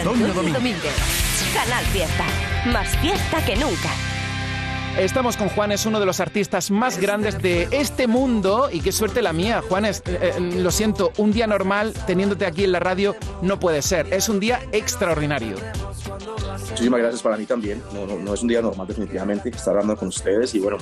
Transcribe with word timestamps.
Antonio 0.00 0.32
Domínguez. 0.32 0.94
Canal 1.54 1.84
Fiesta. 1.86 2.24
Más 2.66 2.96
fiesta 2.98 3.44
que 3.44 3.56
nunca. 3.56 3.90
Estamos 4.98 5.36
con 5.36 5.50
Juanes, 5.50 5.84
uno 5.84 6.00
de 6.00 6.06
los 6.06 6.20
artistas 6.20 6.70
más 6.70 6.98
grandes 6.98 7.40
de 7.42 7.68
este 7.70 8.06
mundo 8.06 8.70
y 8.72 8.80
qué 8.80 8.92
suerte 8.92 9.20
la 9.20 9.34
mía. 9.34 9.62
Juanes, 9.68 10.02
eh, 10.06 10.32
eh, 10.36 10.40
lo 10.40 10.70
siento, 10.70 11.12
un 11.18 11.32
día 11.32 11.46
normal 11.46 11.92
teniéndote 12.06 12.46
aquí 12.46 12.64
en 12.64 12.72
la 12.72 12.80
radio 12.80 13.14
no 13.42 13.60
puede 13.60 13.82
ser. 13.82 14.12
Es 14.12 14.30
un 14.30 14.40
día 14.40 14.60
extraordinario. 14.72 15.56
Muchísimas 16.76 17.00
gracias 17.00 17.22
para 17.22 17.38
mí 17.38 17.46
también. 17.46 17.82
No, 17.94 18.06
no, 18.06 18.18
no, 18.18 18.34
es 18.34 18.42
un 18.42 18.48
día 18.48 18.60
normal 18.60 18.86
definitivamente 18.86 19.48
estar 19.48 19.72
hablando 19.72 19.96
con 19.96 20.08
ustedes 20.08 20.54
y 20.54 20.58
bueno, 20.58 20.76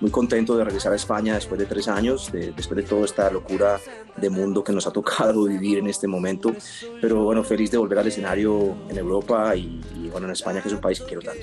muy 0.00 0.10
contento 0.10 0.54
de 0.54 0.64
regresar 0.64 0.92
a 0.92 0.96
España 0.96 1.32
después 1.32 1.58
de 1.58 1.64
tres 1.64 1.88
años, 1.88 2.30
de, 2.30 2.52
después 2.52 2.76
de 2.76 2.82
toda 2.82 3.06
esta 3.06 3.30
locura 3.30 3.80
de 4.18 4.28
mundo 4.28 4.62
que 4.62 4.70
nos 4.70 4.86
ha 4.86 4.90
tocado 4.90 5.44
vivir 5.44 5.78
en 5.78 5.86
este 5.86 6.06
momento. 6.06 6.54
Pero 7.00 7.24
bueno, 7.24 7.42
feliz 7.42 7.70
de 7.70 7.78
volver 7.78 8.00
al 8.00 8.08
escenario 8.08 8.76
en 8.90 8.98
Europa 8.98 9.56
y, 9.56 9.80
y 9.96 10.10
bueno, 10.10 10.26
en 10.26 10.34
España, 10.34 10.60
que 10.60 10.68
es 10.68 10.74
un 10.74 10.80
país 10.82 11.00
que 11.00 11.06
quiero 11.06 11.22
tanto. 11.22 11.42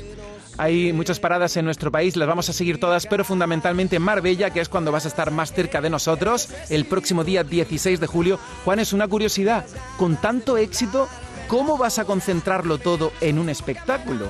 Hay 0.60 0.94
muchas 0.94 1.20
paradas 1.20 1.58
en 1.58 1.66
nuestro 1.66 1.92
país, 1.92 2.16
las 2.16 2.28
vamos 2.28 2.50
a 2.50 2.54
seguir 2.54 2.80
todas, 2.80 3.08
pero 3.08 3.24
fundamentalmente 3.24 3.96
en 3.96 4.04
Marbella, 4.04 4.52
que 4.52 4.60
es 4.60 4.70
cuando 4.70 4.92
vas 4.92 5.06
a 5.06 5.08
estar 5.08 5.32
más 5.32 5.54
cerca 5.54 5.82
de 5.82 5.90
nosotros, 5.90 6.50
el 6.70 6.86
próximo 6.86 7.24
día 7.24 7.44
16 7.44 8.00
de 8.00 8.06
julio. 8.06 8.40
Juan, 8.64 8.78
es 8.78 8.94
una 8.94 9.08
curiosidad, 9.08 9.66
con 9.98 10.18
tanto 10.18 10.58
éxito, 10.58 11.08
¿cómo 11.48 11.78
vas 11.78 12.00
a 12.00 12.06
concentrarlo 12.06 12.78
todo 12.78 13.12
en 13.22 13.40
un 13.40 13.50
espectáculo? 13.50 14.28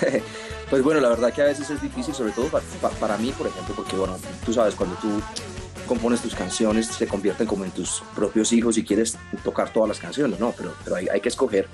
pues 0.70 0.82
bueno, 0.82 1.00
la 1.00 1.08
verdad 1.08 1.32
que 1.32 1.42
a 1.42 1.46
veces 1.46 1.70
es 1.70 1.80
difícil, 1.80 2.14
sobre 2.14 2.32
todo 2.32 2.46
para, 2.48 2.64
para, 2.96 3.16
mí, 3.16 3.32
por 3.36 3.46
ejemplo, 3.46 3.74
porque 3.74 3.96
bueno, 3.96 4.16
tú 4.44 4.52
sabes, 4.52 4.74
cuando 4.74 4.96
tú 4.96 5.20
compones 5.86 6.20
tus 6.20 6.34
canciones 6.34 6.86
se 6.88 7.06
convierten 7.06 7.46
como 7.46 7.64
en 7.64 7.70
tus 7.70 8.02
propios 8.14 8.52
hijos 8.52 8.76
y 8.76 8.84
quieres 8.84 9.16
tocar 9.44 9.72
todas 9.72 9.88
las 9.88 9.98
canciones, 9.98 10.38
¿no? 10.40 10.52
Pero, 10.56 10.74
pero 10.84 10.96
hay, 10.96 11.08
hay 11.08 11.20
que 11.20 11.28
escoger. 11.28 11.68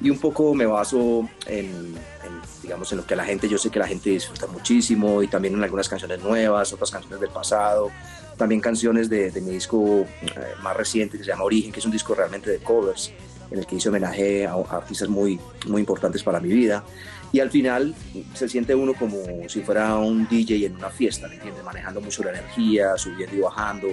Y 0.00 0.10
un 0.10 0.18
poco 0.18 0.54
me 0.54 0.64
baso 0.64 1.28
en, 1.46 1.66
en, 1.66 2.40
digamos, 2.62 2.90
en 2.92 2.98
lo 2.98 3.06
que 3.06 3.14
la 3.14 3.24
gente, 3.24 3.48
yo 3.48 3.58
sé 3.58 3.70
que 3.70 3.78
la 3.78 3.86
gente 3.86 4.10
disfruta 4.10 4.46
muchísimo 4.46 5.22
y 5.22 5.28
también 5.28 5.54
en 5.54 5.62
algunas 5.62 5.88
canciones 5.88 6.20
nuevas, 6.22 6.72
otras 6.72 6.90
canciones 6.90 7.20
del 7.20 7.30
pasado, 7.30 7.90
también 8.36 8.60
canciones 8.60 9.10
de, 9.10 9.30
de 9.30 9.40
mi 9.40 9.50
disco 9.50 10.06
eh, 10.22 10.28
más 10.62 10.76
reciente 10.76 11.18
que 11.18 11.24
se 11.24 11.30
llama 11.30 11.44
Origen, 11.44 11.72
que 11.72 11.80
es 11.80 11.86
un 11.86 11.92
disco 11.92 12.14
realmente 12.14 12.50
de 12.50 12.58
covers, 12.58 13.12
en 13.50 13.58
el 13.58 13.66
que 13.66 13.76
hice 13.76 13.88
homenaje 13.88 14.46
a, 14.46 14.54
artistas 14.70 15.08
muy, 15.08 15.38
muy 15.66 15.80
importantes 15.80 16.22
para 16.22 16.40
mi 16.40 16.48
vida 16.48 16.84
y 17.32 17.40
al 17.40 17.50
final 17.50 17.94
se 18.34 18.48
siente 18.48 18.74
uno 18.74 18.94
como 18.94 19.48
si 19.48 19.60
fuera 19.60 19.96
un 19.96 20.26
DJ 20.28 20.66
en 20.66 20.76
una 20.76 20.88
fiesta, 20.90 21.28
¿me 21.28 21.34
entiendes? 21.34 21.62
Manejando 21.62 22.00
mucho 22.00 22.22
la 22.22 22.30
energía, 22.30 22.96
subiendo 22.96 23.36
y 23.36 23.40
bajando. 23.40 23.88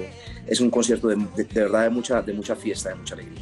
Es 0.47 0.61
un 0.61 0.69
concierto 0.69 1.09
de, 1.09 1.17
de, 1.35 1.43
de 1.43 1.61
verdad 1.61 1.83
de 1.83 1.89
mucha, 1.89 2.21
de 2.21 2.33
mucha 2.33 2.55
fiesta, 2.55 2.89
de 2.89 2.95
mucha 2.95 3.15
alegría. 3.15 3.41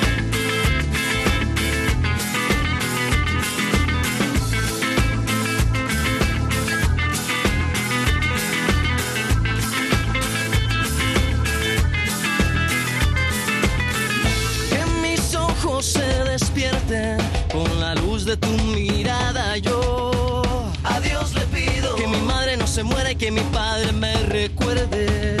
Se 15.81 16.23
despierten 16.25 17.17
con 17.51 17.79
la 17.79 17.95
luz 17.95 18.25
de 18.25 18.37
tu 18.37 18.49
mirada. 18.49 19.57
Yo 19.57 20.41
a 20.83 20.99
Dios 20.99 21.33
le 21.33 21.41
pido 21.47 21.95
que 21.95 22.07
mi 22.07 22.21
madre 22.21 22.55
no 22.55 22.67
se 22.67 22.83
muera 22.83 23.11
y 23.11 23.15
que 23.15 23.31
mi 23.31 23.41
padre 23.51 23.91
me 23.91 24.13
recuerde. 24.23 25.40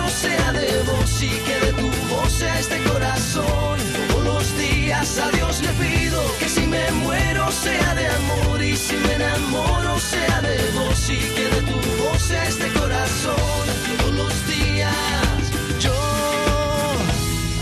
sea 0.21 0.51
de 0.53 0.83
vos 0.83 1.23
y 1.23 1.29
que 1.29 1.65
de 1.65 1.73
tu 1.73 1.87
voz 2.13 2.31
sea 2.31 2.59
este 2.59 2.77
corazón. 2.83 3.77
Todos 4.09 4.23
los 4.23 4.57
días 4.57 5.17
a 5.17 5.29
Dios 5.31 5.61
le 5.61 5.69
pido 5.83 6.21
que 6.39 6.47
si 6.47 6.61
me 6.67 6.91
muero 7.03 7.51
sea 7.51 7.95
de 7.95 8.07
amor 8.07 8.61
y 8.61 8.75
si 8.75 8.95
me 8.97 9.13
enamoro 9.15 9.97
sea 9.99 10.41
de 10.41 10.57
vos 10.77 11.09
y 11.09 11.17
que 11.35 11.45
de 11.55 11.61
tu 11.61 12.03
voz 12.03 12.21
sea 12.21 12.45
este 12.47 12.67
corazón. 12.79 13.63
Todos 13.97 14.13
los 14.13 14.47
días 14.47 15.37
yo 15.79 15.93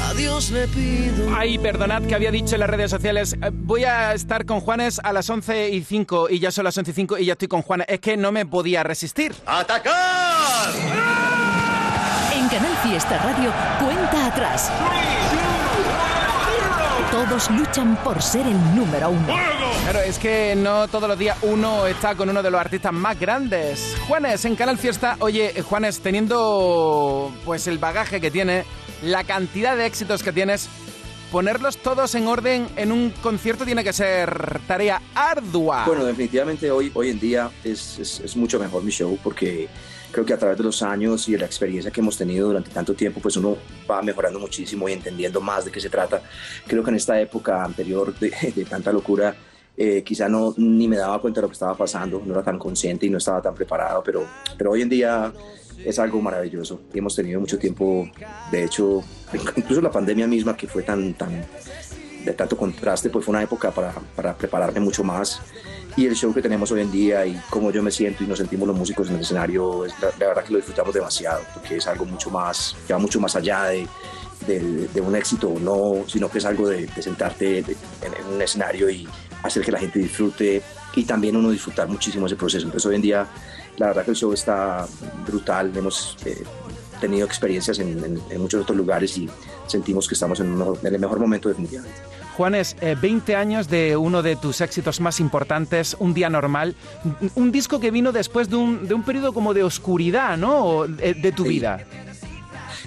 a 0.09 0.13
Dios 0.15 0.51
le 0.51 0.67
pido. 0.67 1.33
Ay, 1.35 1.57
perdonad 1.59 2.03
que 2.03 2.15
había 2.15 2.31
dicho 2.31 2.55
en 2.55 2.59
las 2.59 2.69
redes 2.69 2.91
sociales, 2.91 3.37
eh, 3.41 3.51
voy 3.53 3.85
a 3.85 4.13
estar 4.13 4.45
con 4.45 4.59
Juanes 4.59 4.99
a 5.01 5.13
las 5.13 5.29
11 5.29 5.69
y 5.69 5.81
5 5.81 6.29
y 6.29 6.39
ya 6.39 6.51
son 6.51 6.65
las 6.65 6.77
11 6.77 6.91
y 6.91 6.93
5 6.93 7.17
y 7.19 7.25
ya 7.25 7.33
estoy 7.33 7.47
con 7.47 7.61
Juanes. 7.61 7.87
Es 7.89 8.01
que 8.01 8.17
no 8.17 8.33
me 8.33 8.45
podía 8.45 8.83
resistir. 8.83 9.33
¡Atacar! 9.45 11.08
Canal 12.49 12.75
Fiesta 12.77 13.15
Radio, 13.19 13.53
cuenta 13.79 14.25
atrás. 14.25 14.71
Todos 17.11 17.51
luchan 17.51 17.95
por 18.03 18.19
ser 18.23 18.47
el 18.47 18.75
número 18.75 19.11
uno. 19.11 19.27
Claro, 19.83 19.99
es 19.99 20.17
que 20.17 20.55
no 20.55 20.87
todos 20.87 21.07
los 21.07 21.19
días 21.19 21.37
uno 21.43 21.85
está 21.85 22.15
con 22.15 22.27
uno 22.27 22.41
de 22.41 22.49
los 22.49 22.59
artistas 22.59 22.91
más 22.91 23.19
grandes. 23.19 23.95
Juanes, 24.07 24.45
en 24.45 24.55
Canal 24.55 24.79
Fiesta, 24.79 25.15
oye, 25.19 25.61
Juanes, 25.61 25.99
teniendo 25.99 27.31
pues 27.45 27.67
el 27.67 27.77
bagaje 27.77 28.19
que 28.19 28.31
tiene, 28.31 28.65
la 29.03 29.23
cantidad 29.23 29.77
de 29.77 29.85
éxitos 29.85 30.23
que 30.23 30.31
tienes, 30.31 30.69
ponerlos 31.31 31.77
todos 31.77 32.15
en 32.15 32.27
orden 32.27 32.67
en 32.75 32.91
un 32.91 33.11
concierto 33.11 33.63
tiene 33.65 33.83
que 33.83 33.93
ser 33.93 34.59
tarea 34.67 35.01
ardua. 35.13 35.85
Bueno, 35.85 36.03
definitivamente 36.03 36.71
hoy, 36.71 36.91
hoy 36.95 37.09
en 37.09 37.19
día 37.19 37.51
es, 37.63 37.99
es, 37.99 38.35
mucho 38.35 38.59
mejor 38.59 38.83
mi 38.83 38.91
show 38.91 39.17
porque 39.23 39.69
creo 40.11 40.25
que 40.25 40.33
a 40.33 40.37
través 40.37 40.57
de 40.57 40.63
los 40.63 40.81
años 40.81 41.27
y 41.27 41.33
de 41.33 41.39
la 41.39 41.45
experiencia 41.45 41.91
que 41.91 42.01
hemos 42.01 42.17
tenido 42.17 42.47
durante 42.47 42.69
tanto 42.69 42.93
tiempo, 42.93 43.19
pues 43.19 43.37
uno 43.37 43.57
va 43.89 44.01
mejorando 44.01 44.39
muchísimo 44.39 44.87
y 44.89 44.93
entendiendo 44.93 45.41
más 45.41 45.65
de 45.65 45.71
qué 45.71 45.79
se 45.79 45.89
trata. 45.89 46.21
Creo 46.67 46.83
que 46.83 46.89
en 46.89 46.95
esta 46.95 47.19
época 47.19 47.63
anterior 47.63 48.17
de, 48.17 48.29
de 48.55 48.65
tanta 48.65 48.91
locura, 48.91 49.35
eh, 49.77 50.03
quizá 50.03 50.27
no 50.27 50.53
ni 50.57 50.87
me 50.87 50.97
daba 50.97 51.21
cuenta 51.21 51.39
de 51.39 51.43
lo 51.43 51.47
que 51.47 51.53
estaba 51.53 51.75
pasando, 51.75 52.21
no 52.25 52.33
era 52.33 52.43
tan 52.43 52.59
consciente 52.59 53.05
y 53.05 53.09
no 53.09 53.17
estaba 53.17 53.41
tan 53.41 53.55
preparado, 53.55 54.03
pero, 54.03 54.25
pero 54.57 54.71
hoy 54.71 54.81
en 54.81 54.89
día 54.89 55.31
es 55.85 55.99
algo 55.99 56.21
maravilloso. 56.21 56.81
Y 56.93 56.99
hemos 56.99 57.15
tenido 57.15 57.39
mucho 57.39 57.57
tiempo, 57.57 58.09
de 58.51 58.65
hecho, 58.65 59.01
incluso 59.55 59.81
la 59.81 59.91
pandemia 59.91 60.27
misma 60.27 60.57
que 60.57 60.67
fue 60.67 60.83
tan, 60.83 61.13
tan 61.13 61.45
de 62.25 62.33
tanto 62.33 62.57
contraste, 62.57 63.09
pues 63.09 63.23
fue 63.23 63.31
una 63.31 63.43
época 63.43 63.71
para, 63.71 63.93
para 64.15 64.35
prepararme 64.35 64.79
mucho 64.79 65.03
más. 65.03 65.41
Y 65.99 66.05
el 66.05 66.15
show 66.15 66.33
que 66.33 66.41
tenemos 66.41 66.71
hoy 66.71 66.79
en 66.79 66.91
día 66.93 67.25
y 67.25 67.37
cómo 67.49 67.71
yo 67.71 67.83
me 67.83 67.91
siento 67.91 68.23
y 68.23 68.27
nos 68.27 68.37
sentimos 68.37 68.65
los 68.65 68.77
músicos 68.77 69.09
en 69.09 69.15
el 69.15 69.21
escenario, 69.21 69.83
es, 69.83 69.93
la, 69.99 70.27
verdad 70.27 70.45
que 70.45 70.53
lo 70.53 70.55
disfrutamos 70.55 70.93
demasiado, 70.93 71.41
porque 71.53 71.75
es 71.75 71.87
algo 71.87 72.05
mucho 72.05 72.29
más, 72.29 72.73
que 72.87 72.93
va 72.93 72.99
mucho 72.99 73.19
más 73.19 73.35
allá 73.35 73.65
de, 73.65 73.85
de, 74.47 75.01
un 75.01 75.13
éxito 75.13 75.49
o 75.49 75.59
no, 75.59 76.07
sino 76.07 76.31
que 76.31 76.37
es 76.37 76.45
algo 76.45 76.69
de, 76.69 76.87
sentarte 77.01 77.57
en, 77.59 77.65
en, 77.65 78.33
un 78.33 78.41
escenario 78.41 78.89
y 78.89 79.09
hacer 79.43 79.61
que 79.61 79.73
la 79.73 79.79
gente 79.79 79.99
disfrute 79.99 80.61
y 80.95 81.03
también 81.03 81.35
uno 81.35 81.49
disfrutar 81.49 81.89
muchísimo 81.89 82.27
ese 82.27 82.37
proceso. 82.37 82.63
Entonces 82.67 82.85
hoy 82.85 82.95
en 82.95 83.01
día 83.01 83.27
la 83.75 83.87
verdad 83.87 84.05
que 84.05 84.11
el 84.11 84.17
show 84.17 84.31
está 84.31 84.87
brutal, 85.27 85.75
hemos 85.75 86.15
eh, 86.25 86.45
tenido 87.01 87.25
experiencias 87.25 87.77
en, 87.79 88.21
muchos 88.37 88.61
otros 88.61 88.77
lugares 88.77 89.17
y 89.17 89.29
sentimos 89.67 90.07
que 90.07 90.13
estamos 90.13 90.39
en, 90.39 90.61
el 90.81 90.99
mejor 90.99 91.19
momento 91.19 91.49
definitivamente. 91.49 91.99
Juanes, 92.39 92.77
20 93.01 93.33
eh, 93.33 93.35
años 93.35 93.67
de 93.67 93.97
uno 93.97 94.23
de 94.23 94.37
tus 94.37 94.61
éxitos 94.61 95.01
más 95.01 95.19
importantes, 95.19 95.97
Un 95.99 96.13
Día 96.13 96.29
Normal, 96.29 96.73
un 97.35 97.51
disco 97.51 97.81
que 97.81 97.91
vino 97.91 98.13
después 98.13 98.49
de 98.49 98.55
un, 98.55 98.87
de 98.87 98.93
un 98.93 99.03
periodo 99.03 99.33
como 99.33 99.53
de 99.53 99.61
oscuridad, 99.61 100.37
¿no? 100.37 100.87
De, 100.87 101.15
de 101.15 101.31
tu 101.33 101.43
vida. 101.43 101.83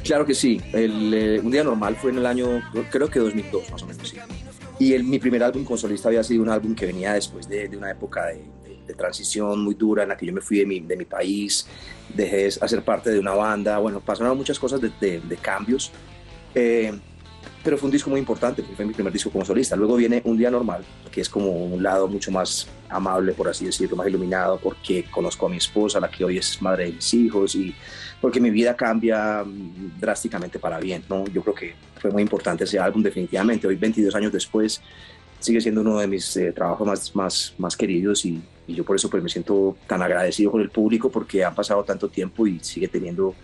Claro 0.05 0.25
que 0.25 0.35
sí, 0.35 0.59
el, 0.73 1.13
eh, 1.13 1.41
Un 1.41 1.51
Día 1.51 1.65
Normal 1.65 1.97
fue 1.97 2.13
en 2.13 2.17
el 2.17 2.25
año, 2.25 2.63
creo 2.91 3.11
que 3.11 3.19
2002 3.19 3.71
más 3.71 3.83
o 3.83 3.87
menos, 3.89 4.09
sí. 4.09 4.17
Y 4.79 4.95
el, 4.95 5.05
mi 5.05 5.19
primer 5.19 5.43
álbum 5.43 5.67
con 5.67 5.77
solista 5.77 6.09
había 6.09 6.25
sido 6.25 6.43
un 6.43 6.49
álbum 6.49 6.75
que 6.75 6.87
venía 6.87 7.13
después 7.13 7.47
de, 7.47 7.69
de 7.69 7.77
una 7.77 7.91
época 7.91 8.29
de, 8.29 8.47
de 8.87 8.95
transición 8.95 9.63
muy 9.63 9.75
dura 9.75 10.05
en 10.05 10.09
la 10.09 10.17
que 10.17 10.25
yo 10.25 10.33
me 10.33 10.41
fui 10.41 10.61
de 10.61 10.65
mi, 10.65 10.81
de 10.81 10.97
mi 10.97 11.05
país, 11.05 11.67
dejé 12.15 12.37
de 12.37 12.47
hacer 12.59 12.83
parte 12.83 13.11
de 13.11 13.19
una 13.19 13.35
banda, 13.35 13.77
bueno, 13.77 14.01
pasaron 14.01 14.35
muchas 14.35 14.59
cosas 14.59 14.81
de, 14.81 14.91
de, 15.21 15.37
cambios, 15.37 15.93
eh, 16.55 16.99
pero 17.63 17.79
fue 17.79 17.87
un 17.87 17.93
disco 17.93 18.11
muy 18.11 18.19
importante, 18.19 18.63
fue 18.63 18.85
mi 18.85 18.93
primer 18.93 19.13
disco 19.13 19.31
como 19.31 19.45
solista. 19.45 19.77
Luego 19.77 19.97
viene 19.97 20.21
Un 20.25 20.37
Día 20.37 20.51
Normal, 20.51 20.85
que 21.11 21.21
es 21.21 21.29
como 21.29 21.51
un 21.51 21.83
lado 21.83 22.09
mucho 22.09 22.31
más 22.31 22.67
amable, 22.89 23.33
por 23.33 23.49
así 23.49 23.65
decirlo, 23.65 23.97
más 23.97 24.09
iluminado, 24.09 24.59
porque 24.59 25.05
conozco 25.11 25.47
a 25.47 25.49
mi 25.49 25.59
esposa, 25.59 26.01
la 26.01 26.11
que 26.11 26.25
hoy 26.25 26.39
es 26.39 26.61
madre 26.61 26.87
de 26.87 26.93
mis 26.93 27.15
hijos, 27.15 27.55
y 27.55 27.75
porque 28.21 28.41
mi 28.41 28.51
vida 28.51 28.75
cambia 28.77 29.45
drásticamente 30.01 30.59
para 30.59 30.79
bien, 30.79 31.05
¿no? 31.09 31.25
Yo 31.27 31.43
creo 31.43 31.55
que 31.55 31.75
fue 32.01 32.11
muy 32.11 32.23
importante 32.23 32.65
ese 32.65 32.79
álbum, 32.79 33.03
definitivamente. 33.03 33.67
Hoy, 33.67 33.77
22 33.77 34.15
años 34.15 34.33
después, 34.33 34.81
sigue 35.43 35.61
siendo 35.61 35.81
uno 35.81 35.99
de 35.99 36.07
mis 36.07 36.37
eh, 36.37 36.53
trabajos 36.53 36.87
más, 36.87 37.17
más, 37.17 37.55
más 37.59 37.77
queridos 37.77 38.25
y, 38.25 38.41
y, 38.67 38.75
yo 38.75 38.85
por 38.85 38.97
eso 38.97 39.11
pues 39.11 39.23
me 39.23 39.29
siento 39.29 39.77
tan 39.87 40.01
agradecido 40.01 40.53
con 40.53 40.61
el 40.61 40.71
público 40.71 41.11
porque 41.11 41.45
ha 41.45 41.51
pasado 41.53 41.83
tanto 41.83 42.09
tiempo 42.09 42.47
y 42.47 42.61
sigue 42.61 42.89
teniendo, 42.89 43.35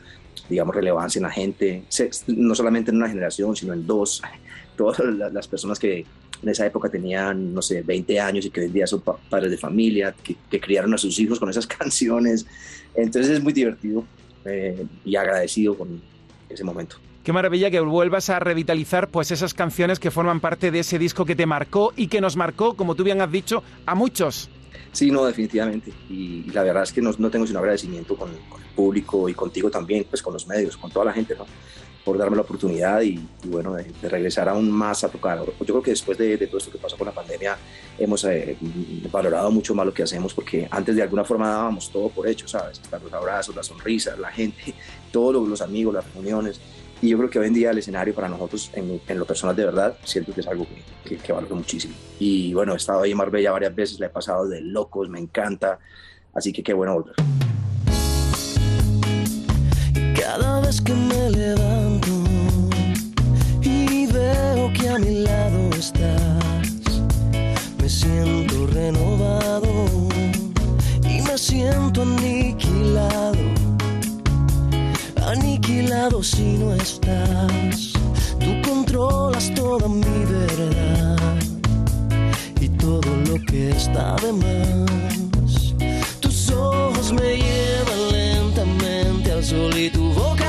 digamos, 0.49 0.75
relevancia 0.75 1.19
en 1.19 1.25
la 1.25 1.31
gente, 1.31 1.85
no 2.29 2.55
solamente 2.55 2.91
en 2.91 2.99
una 2.99 3.09
generación, 3.09 3.57
sino 3.57 3.73
en 3.73 3.87
dos. 3.87 4.23
Todas 4.77 5.01
las 5.33 5.49
personas 5.49 5.79
que 5.79 6.07
en 6.41 6.49
esa 6.49 6.65
época 6.65 6.89
tenían, 6.89 7.53
no 7.53 7.63
sé, 7.63 7.83
20 7.83 8.21
años 8.21 8.47
y 8.47 8.51
que 8.51 8.61
hoy 8.61 8.67
en 8.67 8.73
día 8.73 8.87
son 8.87 9.03
padres 9.03 9.51
de 9.51 9.59
familia, 9.59 10.15
que, 10.23 10.37
que, 10.49 10.61
criaron 10.61 10.95
a 10.95 10.99
sus 10.99 11.19
hijos 11.19 11.41
con 11.41 11.51
esas 11.51 11.67
canciones. 11.79 12.47
Entonces 12.95 13.33
es 13.33 13.43
muy 13.43 13.53
divertido 13.53 14.05
eh, 14.45 14.87
y 15.05 15.17
agradecido 15.17 15.77
con 15.77 16.01
ese 16.49 16.65
momento. 16.65 16.97
Qué 17.25 17.33
maravilla 17.33 17.71
que 17.71 17.81
vuelvas 17.81 18.31
a 18.31 18.39
revitalizar 18.39 19.09
pues 19.09 19.31
esas 19.31 19.53
canciones 19.53 19.99
que 19.99 20.11
forman 20.11 20.41
parte 20.41 20.71
de 20.71 20.79
ese 20.79 20.99
disco 20.99 21.27
que 21.27 21.37
te 21.37 21.45
marcó 21.45 21.93
y 21.97 22.07
que 22.07 22.21
nos 22.21 22.37
marcó, 22.37 22.75
como 22.75 22.95
tú 22.95 23.05
bien 23.05 23.21
has 23.21 23.31
dicho, 23.31 23.63
a 23.85 23.95
muchos. 23.95 24.49
Sí, 24.93 25.11
no, 25.11 25.25
definitivamente. 25.25 25.93
Y, 26.09 26.51
la 26.53 26.63
verdad 26.63 26.83
es 26.83 26.93
que 26.93 27.01
no, 27.01 27.13
tengo 27.13 27.47
sino 27.47 27.59
agradecimiento 27.59 28.17
con, 28.17 28.31
el 28.31 28.39
público 28.75 29.29
y 29.29 29.35
contigo 29.35 29.71
también, 29.71 30.07
pues 30.09 30.23
con 30.23 30.33
los 30.33 30.47
medios, 30.47 30.77
con 30.77 30.91
toda 30.91 31.07
la 31.07 31.13
gente, 31.13 31.35
¿no? 31.37 31.47
Por 32.05 32.17
darme 32.17 32.37
la 32.37 32.43
oportunidad 32.43 33.03
y, 33.03 33.21
bueno, 33.45 33.75
de, 33.75 34.09
regresar 34.09 34.49
aún 34.49 34.71
más 34.71 35.05
a 35.05 35.09
tocar. 35.09 35.45
Yo 35.45 35.67
creo 35.67 35.83
que 35.83 35.91
después 35.91 36.17
de, 36.17 36.39
todo 36.47 36.59
esto 36.59 36.71
que 36.71 36.79
pasó 36.79 36.97
con 36.97 37.07
la 37.07 37.13
pandemia, 37.13 37.59
hemos 37.99 38.25
eh, 38.25 38.57
valorado 39.11 39.51
mucho 39.51 39.75
más 39.75 39.85
lo 39.85 39.93
que 39.93 40.05
hacemos 40.05 40.33
porque 40.33 40.69
antes 40.71 40.97
de 40.97 41.03
alguna 41.03 41.25
forma 41.25 41.49
dábamos 41.49 41.91
todo 41.91 42.09
por 42.09 42.27
hecho, 42.29 42.47
¿sabes? 42.49 42.81
los 43.03 43.13
abrazos, 43.13 43.55
las 43.55 43.67
sonrisas, 43.67 44.19
la 44.19 44.31
gente, 44.31 44.73
todos 45.13 45.47
los 45.47 45.61
amigos, 45.61 45.93
las 45.95 46.15
reuniones 46.15 46.61
y 47.01 47.11
yo 47.11 47.19
creo 47.19 47.31
que 47.31 47.39
hoy 47.39 47.47
en 47.47 47.55
día 47.55 47.71
el 47.71 47.79
escenario 47.79 48.15
para 48.15 48.29
nosotros, 48.29 48.71
en, 48.75 49.01
lo 49.19 49.25
personal 49.25 49.55
de 49.55 49.65
verdad, 49.65 49.97
siento 50.05 50.33
que 50.35 50.41
es 50.41 50.49
algo 50.49 50.67
que, 51.05 51.17
que, 51.17 51.33
valoro 51.33 51.55
muchísimo. 51.55 51.95
Y 52.19 52.53
bueno, 52.55 52.73
he 52.73 52.77
estado 52.77 53.03
ahí 53.03 53.13
en 53.13 53.17
Marbella 53.17 53.53
varias 53.53 53.75
veces, 53.75 54.01
la 54.01 54.07
he 54.07 54.11
pasado 54.11 54.49
de 54.49 54.61
locos, 54.61 55.09
me 55.09 55.21
encanta. 55.21 55.79
Así 56.35 56.53
que 56.53 56.63
qué 56.63 56.75
bueno 56.75 56.95
volver. 56.95 57.15
Cada 60.19 60.61
vez 60.61 60.81
que 60.81 60.93
me 60.93 61.31
levanto 61.31 62.09
y 63.63 64.07
veo 64.07 64.73
que 64.73 64.89
a 64.89 64.99
mi 64.99 65.23
lado 65.23 65.71
estás, 65.71 67.03
me 67.81 67.89
siento 67.89 68.67
renovado 68.67 69.87
y 71.05 71.23
me 71.23 71.39
siento 71.39 72.03
aniquilado 72.03 73.58
aniquilado 75.29 76.23
si 76.23 76.57
no 76.59 76.75
estás. 76.75 77.93
Tú 78.41 78.51
controlas 78.69 79.53
toda 79.55 79.89
mi 79.89 80.25
verdad 80.25 81.39
y 82.61 82.69
todo 82.71 83.11
lo 83.29 83.37
que 83.47 83.71
está 83.71 84.17
de 84.17 84.33
más. 84.33 85.75
Tus 86.21 86.51
ojos 86.51 87.13
me 87.13 87.37
llevan 87.37 88.03
lentamente 88.13 89.33
al 89.33 89.45
sol 89.45 89.77
y 89.77 89.91
tu 89.91 90.13
boca 90.15 90.48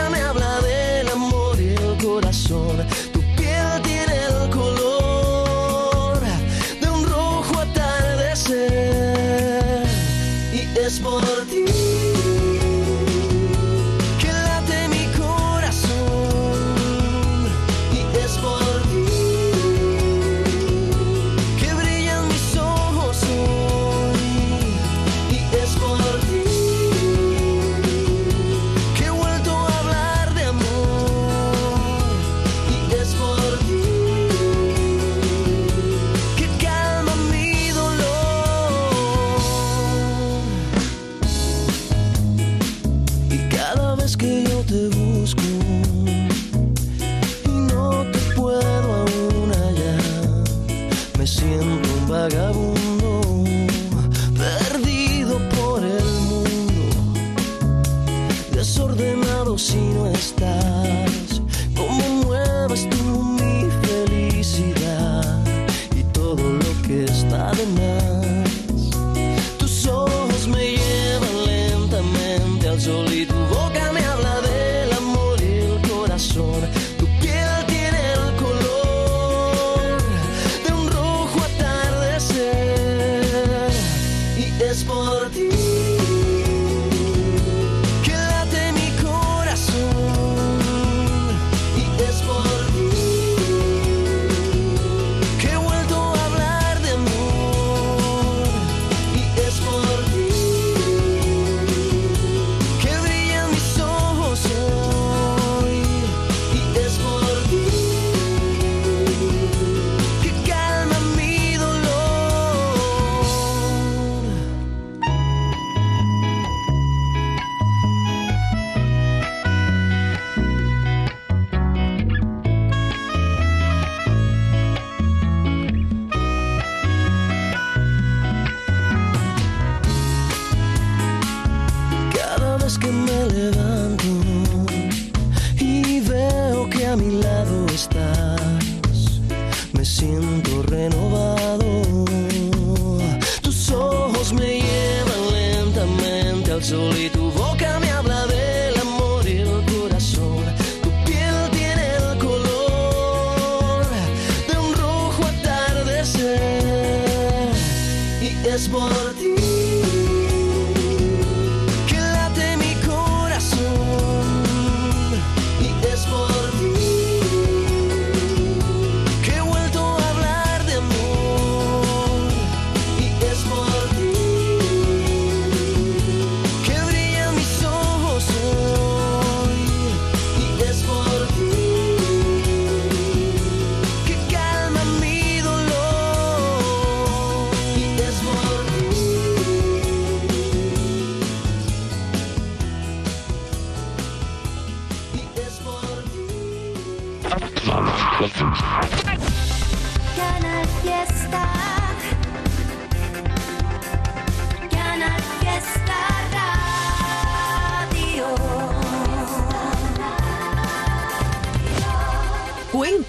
y 158.59 158.61
es 158.61 159.08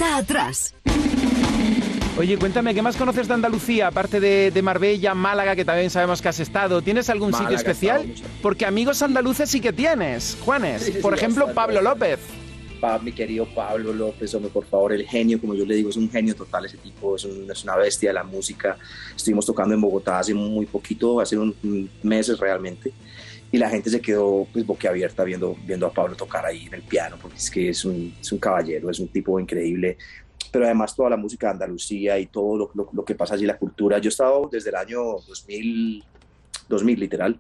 Cuenta 0.01 0.17
atrás. 0.17 0.75
Oye, 2.19 2.39
cuéntame, 2.39 2.73
¿qué 2.75 2.81
más 2.81 2.97
conoces 2.97 3.29
de 3.29 3.35
Andalucía? 3.35 3.89
Aparte 3.89 4.19
de, 4.19 4.51
de 4.51 4.63
Marbella, 4.63 5.13
Málaga, 5.15 5.55
que 5.55 5.63
también 5.67 5.91
sabemos 5.91 6.23
que 6.23 6.29
has 6.31 6.41
estado. 6.41 6.81
¿Tienes 6.81 7.11
algún 7.11 7.33
Málaga 7.33 7.51
sitio 7.51 7.57
especial? 7.59 8.15
Porque 8.41 8.65
amigos 8.65 9.03
andaluces 9.03 9.51
sí 9.51 9.61
que 9.61 9.75
tienes, 9.75 10.39
Juanes. 10.43 10.85
Sí, 10.85 10.93
sí, 10.93 10.99
Por 11.01 11.13
sí, 11.13 11.19
ejemplo, 11.19 11.45
bastante, 11.49 11.75
Pablo. 11.75 11.83
López. 11.83 12.19
Pa- 12.81 12.99
mi 12.99 13.13
querido 13.13 13.45
Pablo 13.55 13.93
López, 13.93 14.35
hombre, 14.35 14.51
por 14.51 14.65
favor, 14.65 14.95
el 14.95 15.07
genio, 15.07 15.39
como 15.39 15.55
yo 15.55 15.67
le 15.67 15.75
digo, 15.75 15.91
es 15.91 15.97
un 15.99 16.11
genio 16.11 16.35
total 16.35 16.65
ese 16.65 16.79
tipo, 16.79 17.17
es, 17.17 17.27
un- 17.27 17.51
es 17.51 17.63
una 17.65 17.77
bestia 17.77 18.09
de 18.09 18.15
la 18.15 18.25
música. 18.25 18.79
Estuvimos 19.15 19.45
tocando 19.45 19.75
en 19.75 19.83
Bogotá 19.83 20.19
hace 20.21 20.33
muy 20.33 20.65
poquito, 20.65 21.21
hace 21.21 21.37
un, 21.37 21.55
un- 21.63 21.91
meses 22.03 22.39
realmente, 22.39 22.91
y 23.53 23.59
la 23.59 23.69
gente 23.69 23.91
se 23.91 24.01
quedó 24.01 24.47
pues 24.53 24.65
boquiabierta 24.65 25.25
viendo, 25.25 25.57
viendo 25.67 25.87
a 25.87 25.93
Pablo 25.93 26.15
tocar 26.15 26.47
ahí 26.47 26.67
en 26.67 26.75
el 26.75 26.83
piano, 26.83 27.17
porque 27.21 27.37
es 27.37 27.51
que 27.51 27.69
es 27.71 27.85
un, 27.85 28.15
es 28.21 28.31
un 28.33 28.39
caballero, 28.39 28.91
es 28.91 29.01
un 29.01 29.09
tipo 29.09 29.39
increíble. 29.41 29.97
Pero 30.53 30.65
además 30.65 30.95
toda 30.97 31.11
la 31.11 31.17
música 31.17 31.49
de 31.49 31.53
Andalucía 31.55 32.19
y 32.19 32.27
todo 32.27 32.57
lo, 32.57 32.71
lo- 32.75 32.91
lo 32.93 33.05
que 33.05 33.15
pasa 33.15 33.35
allí, 33.35 33.47
la 33.47 33.59
cultura. 33.59 33.99
Yo 33.99 34.09
he 34.09 34.11
estado 34.11 34.49
desde 34.51 34.71
el 34.71 34.77
año 34.77 35.01
2000, 35.27 36.05
2000 36.69 37.01
literal, 37.01 37.39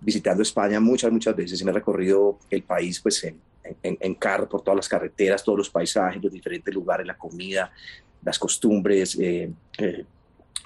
visitando 0.00 0.42
España 0.42 0.80
muchas, 0.80 1.12
muchas 1.12 1.36
veces 1.36 1.60
y 1.60 1.64
me 1.64 1.70
he 1.70 1.74
recorrido 1.74 2.38
el 2.50 2.62
país 2.62 3.00
pues 3.00 3.22
en, 3.24 3.38
en, 3.82 3.96
en 4.00 4.14
carro, 4.14 4.48
por 4.48 4.62
todas 4.62 4.76
las 4.76 4.88
carreteras, 4.88 5.44
todos 5.44 5.58
los 5.58 5.70
paisajes, 5.70 6.22
los 6.22 6.32
diferentes 6.32 6.74
lugares, 6.74 7.06
la 7.06 7.16
comida, 7.16 7.70
las 8.24 8.38
costumbres, 8.38 9.16
eh, 9.20 9.50
eh, 9.78 10.04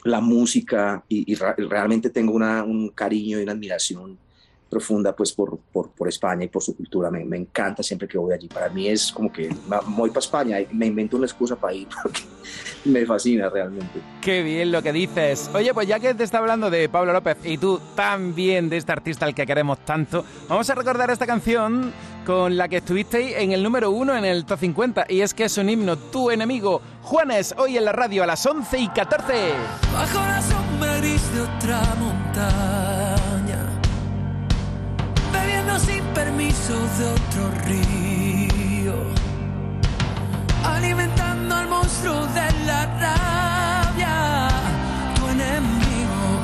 la 0.05 0.21
música 0.21 1.05
y, 1.09 1.31
y 1.31 1.35
realmente 1.35 2.11
tengo 2.11 2.33
una, 2.33 2.63
un 2.65 2.89
cariño 2.91 3.39
y 3.39 3.43
una 3.43 3.53
admiración 3.53 4.19
profunda 4.69 5.15
pues 5.15 5.33
por, 5.33 5.59
por, 5.73 5.91
por 5.91 6.09
España 6.09 6.45
y 6.45 6.49
por 6.49 6.63
su 6.63 6.77
cultura. 6.77 7.11
Me, 7.11 7.25
me 7.25 7.37
encanta 7.37 7.83
siempre 7.83 8.09
que 8.09 8.19
voy 8.19 8.35
allí. 8.35 8.49
Para 8.49 8.69
mí 8.69 8.89
es 8.89 9.13
como 9.13 9.33
que 9.33 9.49
voy 9.89 10.11
para 10.11 10.21
España 10.21 10.61
y 10.61 10.69
me 10.73 10.87
invento 10.87 11.17
una 11.17 11.27
excusa 11.27 11.57
para 11.57 11.75
ir 11.75 11.89
porque 12.03 12.23
me 12.85 13.05
fascina 13.07 13.49
realmente. 13.49 14.01
Qué 14.21 14.43
bien 14.43 14.73
lo 14.73 14.83
que 14.83 14.93
dices. 14.93 15.51
Oye, 15.55 15.73
pues 15.75 15.87
ya 15.87 16.01
que 16.01 16.15
te 16.15 16.25
está 16.25 16.39
hablando 16.39 16.71
de 16.71 16.89
Pablo 16.89 17.13
López 17.13 17.39
y 17.45 17.59
tú 17.59 17.81
también 17.95 18.69
de 18.69 18.77
este 18.77 18.93
artista 18.93 19.27
al 19.27 19.35
que 19.35 19.47
queremos 19.47 19.79
tanto, 19.81 20.25
vamos 20.49 20.69
a 20.71 20.75
recordar 20.75 21.11
esta 21.11 21.27
canción 21.27 21.93
con 22.27 22.57
la 22.57 22.69
que 22.69 22.79
estuvisteis 22.79 23.37
en 23.37 23.53
el 23.53 23.63
número 23.63 23.93
uno 23.93 24.17
en 24.17 24.25
el 24.25 24.45
Top 24.45 24.59
50. 24.59 25.07
Y 25.09 25.21
es 25.21 25.33
que 25.33 25.45
es 25.45 25.57
un 25.59 25.71
himno, 25.71 25.97
tu 25.97 26.31
enemigo. 26.31 26.83
Juanes, 27.03 27.55
hoy 27.57 27.79
en 27.79 27.85
la 27.85 27.93
radio 27.93 28.25
a 28.25 28.27
las 28.27 28.45
11 28.45 28.79
y 28.79 28.89
14. 28.89 29.33
Bajo 29.93 30.19
la 30.19 30.43
sombra 30.43 30.97
gris 30.99 31.23
de 31.33 31.41
otra 31.43 31.81
montaña, 32.01 33.17
de 36.69 36.73
otro 36.73 37.49
río, 37.65 38.95
alimentando 40.65 41.55
al 41.55 41.69
monstruo 41.69 42.27
de 42.27 42.67
la 42.67 42.87
rabia, 42.99 44.49
tu 45.15 45.29
enemigo. 45.29 46.41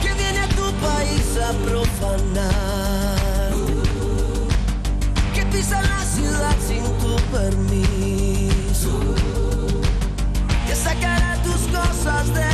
Que 0.00 0.14
viene 0.14 0.38
a 0.38 0.48
tu 0.50 0.72
país 0.74 1.36
a 1.42 1.52
profanar 1.68 3.54
que 5.34 5.44
pisa 5.46 5.82
la 5.82 6.04
ciudad 6.04 6.56
sin 6.64 6.84
tu 7.00 7.16
permiso, 7.32 9.00
que 10.64 10.76
sacará 10.76 11.36
tus 11.42 11.66
cosas 11.76 12.32
de 12.32 12.53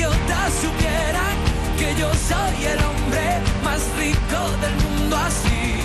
idiotas 0.00 0.52
supieran 0.62 1.36
que 1.78 1.94
yo 2.00 2.08
soy 2.14 2.64
el 2.64 2.78
hombre 2.82 3.38
más 3.62 3.82
rico 3.98 4.40
del 4.62 4.74
mundo 4.84 5.16
así, 5.16 5.76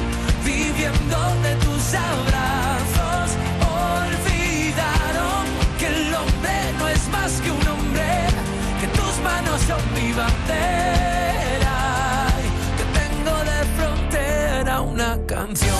viviendo 0.45 1.17
de 1.43 1.55
tus 1.55 1.93
abrazos, 1.93 3.35
olvidaron 3.99 5.45
que 5.77 5.87
el 5.87 6.15
hombre 6.15 6.55
no 6.79 6.87
es 6.87 7.07
más 7.09 7.41
que 7.41 7.51
un 7.51 7.67
hombre, 7.67 8.27
que 8.79 8.87
tus 8.87 9.19
manos 9.21 9.59
son 9.67 9.83
mi 9.93 10.13
bandera, 10.13 11.77
que 12.77 12.85
tengo 12.99 13.35
de 13.51 13.59
frontera 13.75 14.81
una 14.81 15.17
canción. 15.27 15.74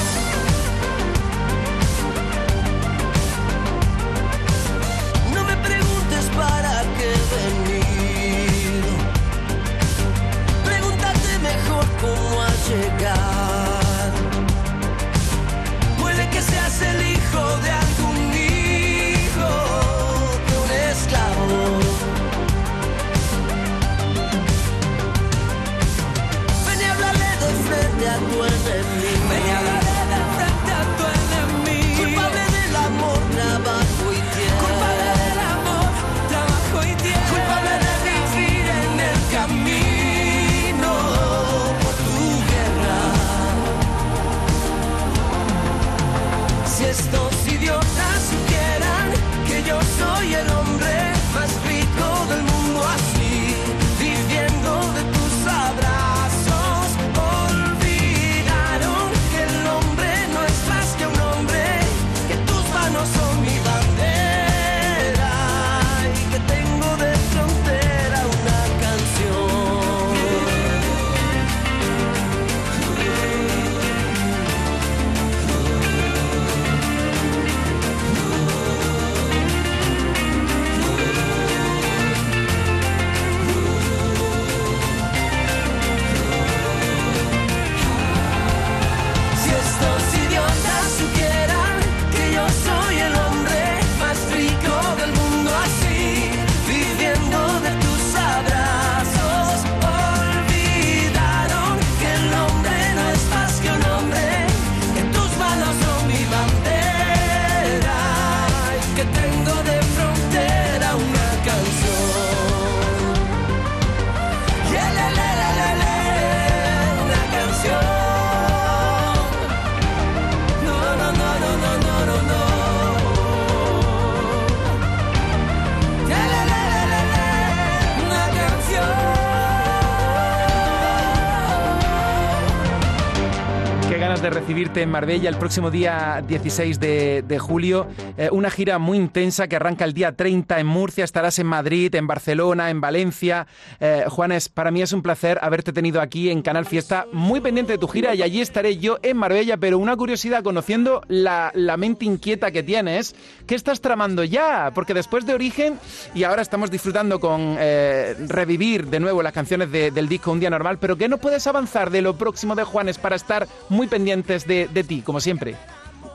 De 134.26 134.32
recibirte 134.32 134.82
en 134.82 134.90
Marbella 134.90 135.30
el 135.30 135.36
próximo 135.36 135.70
día 135.70 136.24
16 136.28 136.80
de, 136.80 137.38
julio. 137.40 137.86
Eh, 138.18 138.30
una 138.32 138.50
gira 138.50 138.80
muy 138.80 138.98
intensa 138.98 139.48
que 139.48 139.56
arranca 139.56 139.86
el 139.86 139.94
día 139.94 140.14
30 140.14 140.60
en 140.60 140.66
Murcia, 140.66 141.04
estarás 141.04 141.38
en 141.38 141.46
Madrid, 141.46 141.94
en 141.94 142.08
Barcelona, 142.08 142.72
en 142.72 142.82
Valencia. 142.82 143.46
Eh, 143.80 144.06
Juanes, 144.08 144.50
para 144.50 144.72
mí 144.72 144.82
es 144.82 144.94
un 144.94 145.04
placer 145.04 145.38
haberte 145.44 145.74
tenido 145.74 146.02
aquí 146.02 146.32
en 146.32 146.42
Canal 146.42 146.66
Fiesta, 146.66 147.06
muy 147.14 147.40
pendiente 147.40 147.74
de 147.74 147.78
tu 147.78 147.88
gira 147.88 148.16
y 148.16 148.24
allí 148.24 148.42
estaré 148.42 148.78
yo 148.78 148.98
en 149.04 149.16
Marbella, 149.16 149.58
pero 149.58 149.78
una 149.78 149.96
curiosidad, 149.96 150.42
conociendo 150.42 151.04
la, 151.08 151.52
mente 151.78 152.06
inquieta 152.06 152.50
que 152.50 152.64
tienes, 152.64 153.16
¿qué 153.46 153.54
estás 153.54 153.80
tramando 153.80 154.24
ya? 154.24 154.72
Porque 154.74 154.96
después 154.96 155.28
de 155.28 155.36
Origen 155.36 155.78
y 156.16 156.24
ahora 156.24 156.42
estamos 156.42 156.72
disfrutando 156.72 157.20
con 157.20 157.58
eh, 157.60 158.16
revivir 158.28 158.88
de 158.88 159.00
nuevo 159.00 159.22
las 159.22 159.34
canciones 159.34 159.72
del 159.72 160.08
disco 160.08 160.32
Un 160.32 160.40
Día 160.40 160.50
Normal, 160.50 160.80
pero 160.80 160.98
¿qué 160.98 161.08
no 161.08 161.20
puedes 161.20 161.46
avanzar 161.46 161.92
de 161.92 162.02
lo 162.02 162.18
próximo 162.18 162.56
de 162.56 162.64
Juanes 162.64 162.98
para 162.98 163.16
estar 163.16 163.48
muy 163.70 163.86
pendientes 164.24 164.74
de, 164.74 164.84
ti, 164.84 165.02
como 165.02 165.20
siempre? 165.20 165.56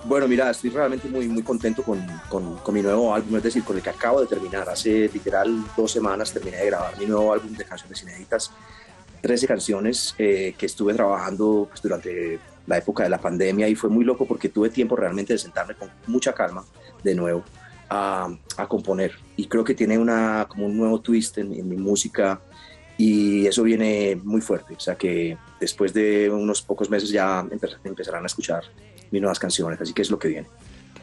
Bueno, 0.04 0.26
mira, 0.26 0.50
estoy 0.50 0.70
realmente 0.70 1.08
muy, 1.08 1.28
muy 1.28 1.42
contento 1.42 1.82
con, 1.82 2.04
con, 2.28 2.74
mi 2.74 2.80
nuevo 2.80 3.14
álbum, 3.14 3.36
es 3.36 3.42
decir, 3.42 3.62
con 3.62 3.76
el 3.76 3.82
que 3.82 3.90
acabo 3.90 4.20
de 4.20 4.26
terminar. 4.26 4.68
Hace 4.68 5.10
literal 5.12 5.62
dos 5.76 5.92
semanas 5.92 6.32
terminé 6.32 6.56
de 6.56 6.66
grabar 6.66 6.98
mi 6.98 7.06
nuevo 7.06 7.32
álbum 7.32 7.52
de 7.54 7.64
canciones 7.64 8.02
inéditas. 8.02 8.50
13 9.20 9.46
canciones 9.46 10.14
eh, 10.16 10.54
que 10.56 10.64
estuve 10.64 10.94
trabajando 10.94 11.66
pues, 11.68 11.82
durante 11.82 12.38
la 12.66 12.78
época 12.78 13.02
de 13.02 13.10
la 13.10 13.18
pandemia 13.18 13.68
y 13.68 13.74
fue 13.74 13.90
muy 13.90 14.04
loco 14.04 14.24
porque 14.24 14.48
tuve 14.48 14.70
tiempo 14.70 14.96
realmente 14.96 15.34
de 15.34 15.38
sentarme 15.38 15.74
con 15.74 15.90
mucha 16.06 16.32
calma 16.32 16.64
de 17.02 17.14
nuevo 17.14 17.44
a, 17.90 18.34
a 18.56 18.66
componer. 18.66 19.12
Y 19.36 19.46
creo 19.46 19.62
que 19.62 19.74
tiene 19.74 19.98
una, 19.98 20.46
como 20.48 20.64
un 20.64 20.78
nuevo 20.78 21.00
twist 21.02 21.36
en, 21.36 21.52
en 21.52 21.68
mi 21.68 21.76
música 21.76 22.40
y 23.00 23.46
eso 23.46 23.62
viene 23.62 24.20
muy 24.22 24.42
fuerte. 24.42 24.74
O 24.74 24.80
sea 24.80 24.94
que 24.94 25.38
después 25.58 25.94
de 25.94 26.28
unos 26.28 26.60
pocos 26.60 26.90
meses 26.90 27.08
ya 27.08 27.42
empezarán 27.82 28.24
a 28.24 28.26
escuchar 28.26 28.64
mis 29.10 29.22
nuevas 29.22 29.38
canciones, 29.38 29.80
así 29.80 29.94
que 29.94 30.02
es 30.02 30.10
lo 30.10 30.18
que 30.18 30.28
viene. 30.28 30.48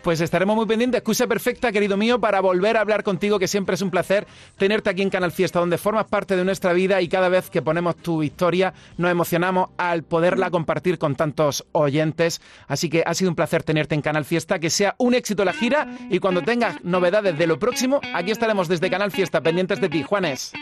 Pues 0.03 0.21
estaremos 0.21 0.55
muy 0.55 0.67
pendientes. 0.67 0.99
Excusa 0.99 1.25
perfecta, 1.25 1.71
querido 1.71 1.97
mío, 1.97 2.21
para 2.21 2.39
volver 2.39 2.77
a 2.77 2.81
hablar 2.81 3.01
contigo, 3.01 3.39
que 3.39 3.47
siempre 3.47 3.73
es 3.73 3.81
un 3.81 3.89
placer 3.89 4.27
tenerte 4.57 4.91
aquí 4.91 5.01
en 5.01 5.09
Canal 5.09 5.31
Fiesta, 5.31 5.59
donde 5.59 5.79
formas 5.79 6.05
parte 6.05 6.35
de 6.35 6.45
nuestra 6.45 6.71
vida 6.71 7.01
y 7.01 7.07
cada 7.07 7.29
vez 7.29 7.49
que 7.49 7.63
ponemos 7.63 7.95
tu 7.95 8.21
historia 8.21 8.75
nos 8.97 9.09
emocionamos 9.09 9.69
al 9.77 10.03
poderla 10.03 10.51
compartir 10.51 10.99
con 10.99 11.15
tantos 11.15 11.65
oyentes. 11.71 12.41
Así 12.67 12.91
que 12.91 13.01
ha 13.07 13.15
sido 13.15 13.31
un 13.31 13.35
placer 13.35 13.63
tenerte 13.63 13.95
en 13.95 14.03
Canal 14.03 14.23
Fiesta, 14.23 14.59
que 14.59 14.69
sea 14.69 14.93
un 14.99 15.15
éxito 15.15 15.43
la 15.43 15.53
gira 15.53 15.87
y 16.11 16.19
cuando 16.19 16.43
tengas 16.43 16.75
novedades 16.83 17.35
de 17.39 17.47
lo 17.47 17.57
próximo, 17.57 18.01
aquí 18.13 18.29
estaremos 18.29 18.67
desde 18.67 18.91
Canal 18.91 19.09
Fiesta 19.09 19.41
pendientes 19.41 19.81
de 19.81 19.89
ti. 19.89 20.03
Juanes. 20.03 20.53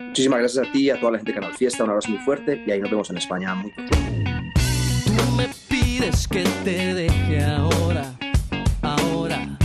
Muchísimas 0.00 0.38
gracias 0.40 0.66
a 0.66 0.72
ti 0.72 0.82
y 0.82 0.90
a 0.90 0.98
toda 0.98 1.12
la 1.12 1.18
gente 1.18 1.32
de 1.32 1.40
Canal 1.40 1.54
Fiesta. 1.54 1.84
Un 1.84 1.90
abrazo 1.90 2.10
muy 2.10 2.18
fuerte 2.20 2.62
y 2.66 2.70
ahí 2.70 2.80
nos 2.80 2.90
vemos 2.90 3.10
en 3.10 3.16
España 3.18 3.54
muy 3.54 3.70
pronto. 3.70 3.96
Tú 5.04 5.32
me 5.36 5.48
pides 5.68 6.28
que 6.28 6.44
te 6.64 6.94
deje 6.94 7.44
ahora, 7.44 8.14
ahora, 8.82 9.58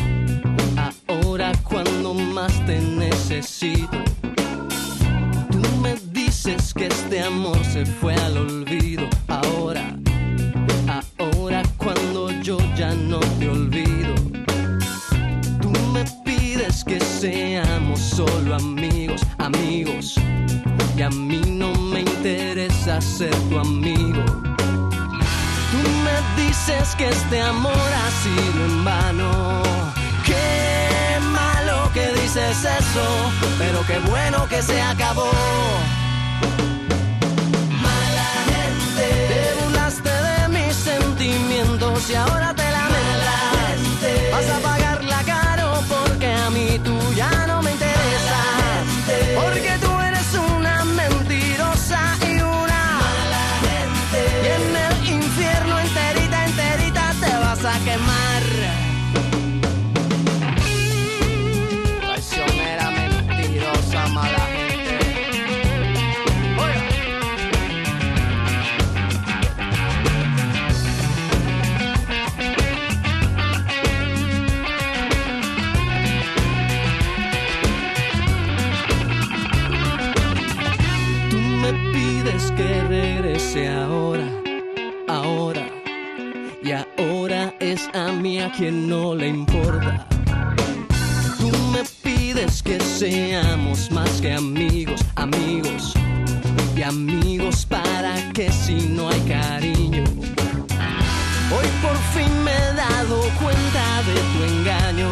ahora 1.08 1.52
cuando 1.64 2.14
más 2.14 2.66
te 2.66 2.80
necesito. 2.80 3.98
Tú 5.52 5.62
me 5.82 5.96
dices 6.12 6.74
que 6.74 6.88
este 6.88 7.22
amor 7.22 7.64
se 7.66 7.86
fue 7.86 8.16
al 8.16 8.38
olvido, 8.38 9.08
ahora, 9.28 9.89
ser 23.10 23.36
tu 23.50 23.60
amigo. 23.60 24.24
Tú 25.72 25.82
me 26.06 26.44
dices 26.44 26.96
que 26.96 27.10
este 27.10 27.42
amor 27.42 27.90
ha 28.02 28.10
sido 28.24 28.66
en 28.66 28.86
vano. 28.86 29.32
Qué 30.26 31.20
malo 31.22 31.90
que 31.94 32.14
dices 32.22 32.58
eso, 32.64 33.08
pero 33.58 33.84
qué 33.88 34.00
bueno 34.10 34.48
que 34.48 34.62
se 34.62 34.80
acabó. 34.82 35.32
Mala 37.82 38.30
gente, 38.52 39.08
te 39.32 39.64
burlaste 39.64 40.10
de 40.10 40.48
mis 40.50 40.76
sentimientos 40.76 42.10
y 42.10 42.16
ahora 42.16 42.54
quien 88.60 88.90
no 88.90 89.16
le 89.16 89.30
importa. 89.30 90.06
Tú 91.38 91.50
me 91.72 91.82
pides 92.04 92.62
que 92.62 92.78
seamos 92.82 93.90
más 93.90 94.20
que 94.20 94.34
amigos, 94.34 95.00
amigos. 95.16 95.94
Y 96.76 96.82
amigos 96.82 97.66
para 97.66 98.16
que 98.34 98.52
si 98.52 98.76
no 98.90 99.08
hay 99.08 99.22
cariño. 99.22 100.04
Hoy 101.56 101.68
por 101.82 101.98
fin 102.14 102.44
me 102.44 102.52
he 102.52 102.74
dado 102.74 103.22
cuenta 103.42 103.84
de 104.10 104.16
tu 104.34 104.44
engaño, 104.54 105.10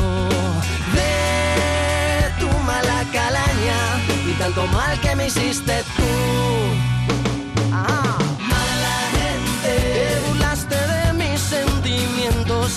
de 0.98 2.30
tu 2.42 2.50
mala 2.66 3.06
calaña 3.14 3.80
y 4.30 4.34
tanto 4.34 4.68
mal 4.68 5.00
que 5.00 5.16
me 5.16 5.28
hiciste 5.28 5.84
tú. 5.96 6.48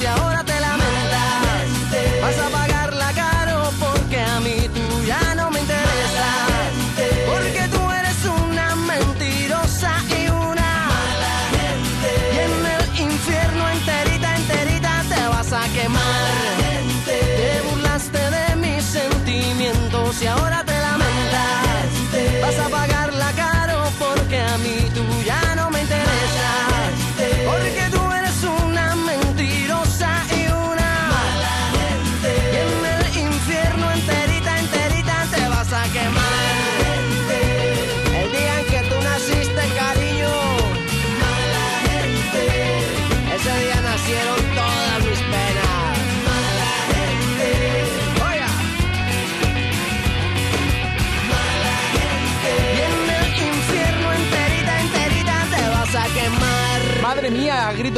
y 0.00 0.06
ahora 0.06 0.44
te 0.44 0.49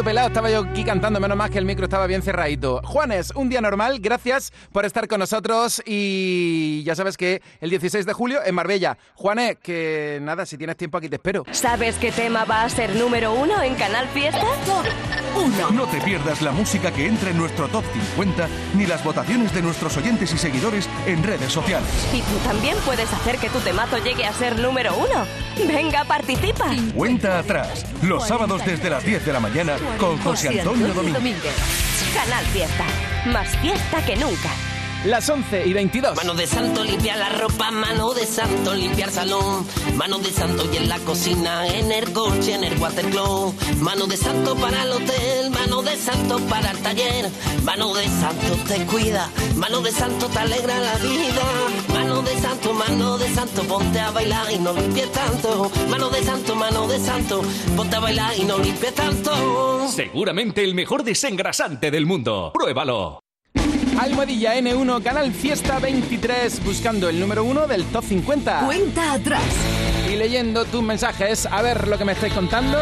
grito 0.03 0.05
pelado, 0.05 0.29
estaba 0.29 0.51
yo 0.51 0.61
aquí 0.61 0.85
cantando, 0.85 1.21
menos 1.21 1.37
mal 1.37 1.51
que 1.51 1.59
el 1.59 1.65
micro 1.65 1.85
estaba 1.85 2.07
bien 2.07 2.23
cerradito. 2.23 2.81
Juanes, 2.85 3.33
un 3.35 3.49
día 3.49 3.61
normal, 3.61 3.99
gracias 4.01 4.53
por 4.73 4.85
estar 4.85 5.07
con 5.07 5.21
nosotros 5.21 5.83
y 5.87 6.83
ya 6.85 6.95
sabes 6.95 7.17
que 7.17 7.43
el 7.61 7.71
16 7.71 8.07
de 8.07 8.13
julio 8.13 8.41
en 8.45 8.55
Marbella. 8.55 8.97
Juanes, 9.15 9.59
que 9.63 10.19
nada, 10.23 10.47
si 10.47 10.57
tienes 10.57 10.77
tiempo 10.77 10.99
aquí 10.99 11.09
te 11.09 11.17
espero. 11.17 11.45
¿Sabes 11.53 11.97
qué 11.97 12.11
tema 12.11 12.45
va 12.45 12.63
a 12.63 12.69
ser 12.69 12.95
número 12.97 13.33
uno 13.33 13.63
en 13.63 13.75
Canal 13.75 14.09
Fiesta? 14.09 14.43
Uno. 15.37 15.71
No 15.71 15.87
te 15.87 16.01
pierdas 16.01 16.43
la 16.43 16.53
música 16.53 16.91
que 16.91 17.07
entra 17.07 17.31
en 17.31 17.39
nuestro 17.39 17.69
top 17.69 17.85
50 17.93 18.49
ni 18.75 18.87
las 18.87 19.03
votaciones 19.03 19.55
de 19.55 19.63
nuestros 19.63 19.97
oyentes 19.97 20.33
y 20.33 20.39
seguidores 20.39 20.89
en 21.07 21.23
redes 21.23 21.53
sociales. 21.53 21.89
Y 22.13 22.21
tú 22.21 22.37
también 22.45 22.77
puedes 22.85 23.13
hacer 23.13 23.39
que 23.39 23.49
tu 23.49 23.59
temazo 23.61 23.99
llegue 23.99 24.25
a 24.25 24.33
ser 24.33 24.59
número 24.59 24.95
uno. 24.97 25.25
Venga, 25.67 26.05
participa. 26.05 26.67
Cuenta 26.95 27.39
atrás, 27.39 27.87
los 28.03 28.27
sábados 28.27 28.65
desde 28.65 28.91
las 28.91 29.05
10 29.05 29.25
de 29.25 29.33
la 29.33 29.41
mañana 29.41 29.77
con 29.99 30.19
José 30.19 30.61
Antonio 30.61 30.95
Domínguez. 30.95 31.55
Canal 32.15 32.45
Fiesta. 32.47 32.87
Más 33.27 33.57
fiesta 33.59 34.05
que 34.05 34.17
nunca. 34.17 34.51
Las 35.05 35.29
11 35.29 35.67
y 35.67 35.73
22. 35.73 36.15
Mano 36.15 36.35
de 36.35 36.47
santo 36.47 36.85
limpia 36.85 37.17
la 37.17 37.29
ropa, 37.31 37.73
mano 37.73 38.15
de 38.15 38.25
santo 38.25 38.73
limpiar 38.73 39.11
salón, 39.11 39.67
mano 39.97 40.19
de 40.19 40.31
santo 40.31 40.65
y 40.73 40.77
en 40.77 40.89
la 40.89 40.99
cocina, 41.01 41.67
en 41.67 41.91
el 41.91 42.13
coche, 42.13 42.55
en 42.55 42.63
el 42.63 42.79
watercloak, 42.79 43.53
mano 43.81 44.07
de 44.07 44.17
santo 44.17 44.55
para 44.55 44.85
el 44.85 44.93
hotel, 44.93 45.51
mano 45.51 45.83
de 45.83 45.97
santo 45.97 46.39
para 46.49 46.71
el 46.71 46.79
taller, 46.79 47.29
mano 47.65 47.93
de 47.95 48.05
santo 48.05 48.57
te 48.69 48.87
cuida, 48.87 49.29
mano 49.57 49.81
de 49.81 49.91
santo 49.91 50.29
te 50.29 50.39
alegra 50.39 50.79
la 50.79 50.95
vida, 50.99 51.43
mano 51.93 52.23
de 52.23 52.41
santo, 52.41 52.73
mano 52.73 53.19
de 53.19 53.29
santo, 53.35 53.63
ponte 53.65 53.99
a 53.99 54.13
bailar 54.13 54.53
y 54.53 54.59
no 54.61 54.73
limpies 54.73 55.11
tanto, 55.11 55.69
mano 55.91 56.11
de 56.11 56.23
santo, 56.23 56.55
mano 56.55 56.87
de 56.87 57.01
santo, 57.01 57.43
ponte 57.77 57.97
a 57.97 58.01
bailar 58.01 58.39
y 58.39 58.45
no 58.45 58.57
limpies 58.57 58.95
tanto. 58.95 59.89
Seguramente 59.89 60.63
el 60.63 60.77
mejor 60.77 61.03
desengrasante 61.03 61.91
del 61.91 62.07
mundo. 62.07 62.53
Pruébalo. 62.55 63.22
Almohadilla 64.03 64.57
N1, 64.57 65.01
Canal 65.01 65.31
Fiesta 65.33 65.79
23, 65.79 66.65
buscando 66.65 67.09
el 67.09 67.21
número 67.21 67.45
uno 67.45 67.69
del 67.69 67.85
top 67.85 68.03
50. 68.03 68.63
Cuenta 68.67 69.13
atrás. 69.13 69.45
Y 70.13 70.17
leyendo 70.17 70.65
tus 70.65 70.83
mensajes, 70.83 71.47
a 71.47 71.63
ver 71.63 71.87
lo 71.87 71.97
que 71.97 72.05
me 72.05 72.11
estáis 72.11 72.33
contando. 72.33 72.79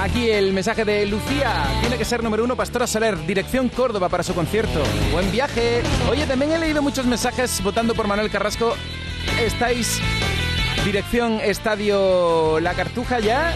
Aquí 0.00 0.28
el 0.28 0.52
mensaje 0.52 0.84
de 0.84 1.06
Lucía. 1.06 1.52
Tiene 1.82 1.96
que 1.98 2.04
ser 2.04 2.24
número 2.24 2.42
uno, 2.42 2.56
Pastora 2.56 2.88
Soler, 2.88 3.24
dirección 3.24 3.68
Córdoba 3.68 4.08
para 4.08 4.24
su 4.24 4.34
concierto. 4.34 4.82
Buen 5.12 5.30
viaje. 5.30 5.84
Oye, 6.10 6.26
también 6.26 6.50
he 6.50 6.58
leído 6.58 6.82
muchos 6.82 7.06
mensajes 7.06 7.62
votando 7.62 7.94
por 7.94 8.08
Manuel 8.08 8.28
Carrasco. 8.28 8.74
¿Estáis 9.40 10.00
dirección 10.84 11.38
Estadio 11.40 12.58
La 12.58 12.74
Cartuja 12.74 13.20
ya? 13.20 13.54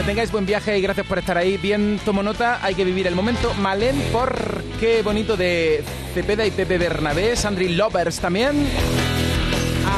Que 0.00 0.06
tengáis 0.06 0.32
buen 0.32 0.46
viaje 0.46 0.78
y 0.78 0.80
gracias 0.80 1.06
por 1.06 1.18
estar 1.18 1.36
ahí. 1.36 1.58
Bien, 1.58 2.00
tomo 2.06 2.22
nota, 2.22 2.58
hay 2.64 2.74
que 2.74 2.86
vivir 2.86 3.06
el 3.06 3.14
momento. 3.14 3.52
Malén 3.58 4.00
por 4.10 4.64
qué 4.80 5.02
bonito 5.02 5.36
de 5.36 5.84
Cepeda 6.14 6.46
y 6.46 6.50
Pepe 6.50 6.78
Bernabé. 6.78 7.36
Sandri 7.36 7.68
Lovers 7.68 8.18
también. 8.18 8.66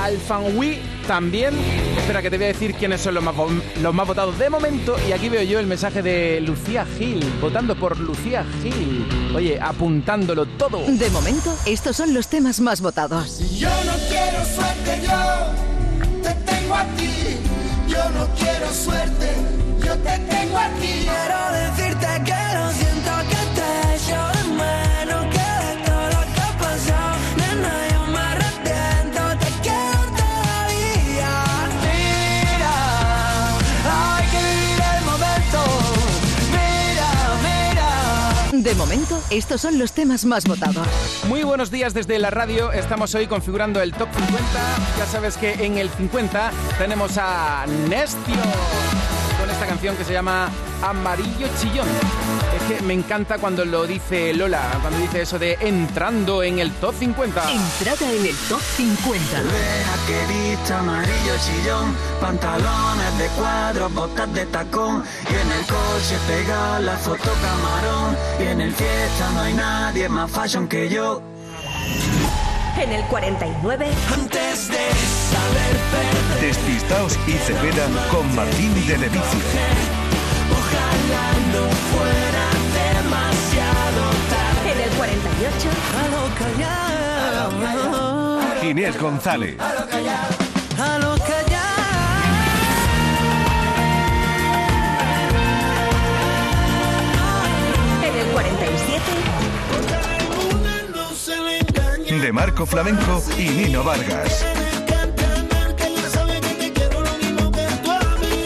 Alfanwi 0.02 0.80
también. 1.06 1.54
Espera, 1.96 2.20
que 2.20 2.30
te 2.30 2.36
voy 2.36 2.46
a 2.46 2.48
decir 2.48 2.74
quiénes 2.74 3.00
son 3.00 3.14
los 3.14 3.22
más, 3.22 3.36
los 3.80 3.94
más 3.94 4.08
votados 4.08 4.36
de 4.40 4.50
momento. 4.50 4.96
Y 5.08 5.12
aquí 5.12 5.28
veo 5.28 5.44
yo 5.44 5.60
el 5.60 5.68
mensaje 5.68 6.02
de 6.02 6.40
Lucía 6.40 6.84
Gil, 6.98 7.24
votando 7.40 7.76
por 7.76 7.96
Lucía 8.00 8.44
Gil. 8.60 9.06
Oye, 9.36 9.60
apuntándolo 9.60 10.46
todo. 10.46 10.84
De 10.84 11.10
momento, 11.10 11.56
estos 11.64 11.94
son 11.94 12.12
los 12.12 12.26
temas 12.26 12.58
más 12.58 12.80
votados. 12.80 13.38
Yo 13.56 13.68
no 13.68 13.92
quiero 14.08 14.44
suerte, 14.46 15.00
yo 15.06 16.22
te 16.24 16.34
tengo 16.44 16.74
a 16.74 16.84
ti. 16.96 17.51
Yo 17.92 18.08
no 18.16 18.26
quiero 18.38 18.72
suerte, 18.72 19.28
yo 19.84 19.92
te 19.98 20.18
tengo 20.20 20.56
a 20.56 20.68
ti. 20.80 21.04
Quiero 21.04 21.40
decirte 21.60 22.06
que 22.24 22.40
lo 22.56 22.72
siento 22.72 23.12
que 23.28 23.31
estos 39.30 39.60
son 39.60 39.78
los 39.78 39.92
temas 39.92 40.24
más 40.24 40.44
votados. 40.44 40.86
Muy 41.28 41.42
buenos 41.42 41.70
días 41.70 41.94
desde 41.94 42.18
la 42.18 42.30
radio. 42.30 42.72
Estamos 42.72 43.14
hoy 43.14 43.26
configurando 43.26 43.80
el 43.80 43.92
top 43.92 44.08
50. 44.14 44.42
Ya 44.98 45.06
sabes 45.06 45.36
que 45.36 45.52
en 45.64 45.78
el 45.78 45.88
50 45.90 46.52
tenemos 46.78 47.18
a 47.18 47.66
Nestio 47.88 48.36
esta 49.52 49.66
canción 49.66 49.96
que 49.96 50.04
se 50.04 50.12
llama 50.12 50.48
Amarillo 50.82 51.48
Chillón. 51.60 51.86
Es 52.56 52.62
que 52.76 52.82
me 52.82 52.94
encanta 52.94 53.38
cuando 53.38 53.64
lo 53.64 53.86
dice 53.86 54.32
Lola, 54.34 54.78
cuando 54.80 54.98
dice 54.98 55.22
eso 55.22 55.38
de 55.38 55.56
entrando 55.60 56.42
en 56.42 56.58
el 56.58 56.70
top 56.72 56.94
50. 56.98 57.52
Entrada 57.52 58.12
en 58.12 58.26
el 58.26 58.36
top 58.48 58.60
50. 58.76 59.42
Deja 59.42 60.06
que 60.06 60.32
vista 60.32 60.78
amarillo 60.78 61.34
chillón, 61.44 61.94
pantalones 62.20 63.18
de 63.18 63.26
cuadro, 63.38 63.88
botas 63.90 64.32
de 64.34 64.46
tacón. 64.46 65.04
Y 65.30 65.34
en 65.34 65.52
el 65.52 65.66
coche 65.66 66.16
pega 66.26 66.80
la 66.80 66.96
foto 66.96 67.30
camarón. 67.42 68.16
Y 68.40 68.44
en 68.44 68.60
el 68.60 68.72
fiesta 68.72 69.30
no 69.34 69.40
hay 69.40 69.54
nadie 69.54 70.08
más 70.08 70.30
fashion 70.30 70.68
que 70.68 70.88
yo. 70.88 71.31
En 72.78 72.90
el 72.90 73.02
49. 73.04 73.86
Antes 74.12 74.68
de 74.68 74.74
saber 74.74 75.76
perder, 75.92 76.40
Despistaos 76.40 77.18
y 77.26 77.32
Cepeda 77.32 77.86
con 78.10 78.34
Martín 78.34 78.74
de 78.86 78.98
Levicio. 78.98 79.40
ojalá 80.50 81.32
no 81.52 81.64
fuera 81.92 82.46
demasiado 82.96 84.02
tarde. 84.30 84.72
En 84.72 84.78
el 84.80 84.90
48. 84.96 85.68
A 85.98 86.04
lo 86.08 86.22
callado, 87.50 88.62
Inés 88.62 88.98
González. 88.98 89.56
a 89.60 90.41
De 102.32 102.36
Marco 102.36 102.64
Flamenco 102.64 103.22
y 103.36 103.50
Nino 103.50 103.84
Vargas. 103.84 104.42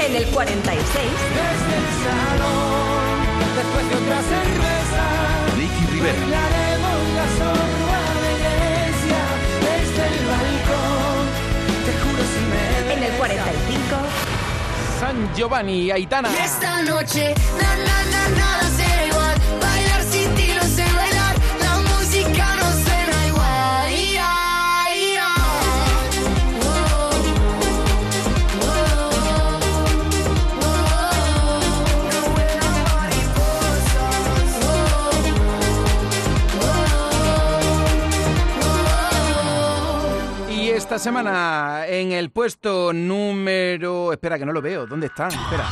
En 0.01 0.17
el 0.17 0.25
46. 0.27 1.05
Después 3.55 3.89
de 3.89 3.95
otra 3.95 4.23
cerveza, 4.23 5.05
Ricky 5.57 5.87
Rivera. 5.93 6.19
En 12.91 13.03
el 13.05 13.13
45. 13.13 13.97
San 14.99 15.35
Giovanni 15.37 15.93
Aitana. 15.93 16.31
Esta 16.45 16.83
noche, 16.83 17.35
semana 40.99 41.87
en 41.87 42.13
el 42.13 42.31
puesto 42.31 42.93
número... 42.93 44.13
Espera, 44.13 44.39
que 44.39 44.47
no 44.47 44.53
lo 44.53 44.63
veo. 44.63 44.87
¿Dónde 44.87 45.07
están? 45.09 45.31
Espera. 45.31 45.67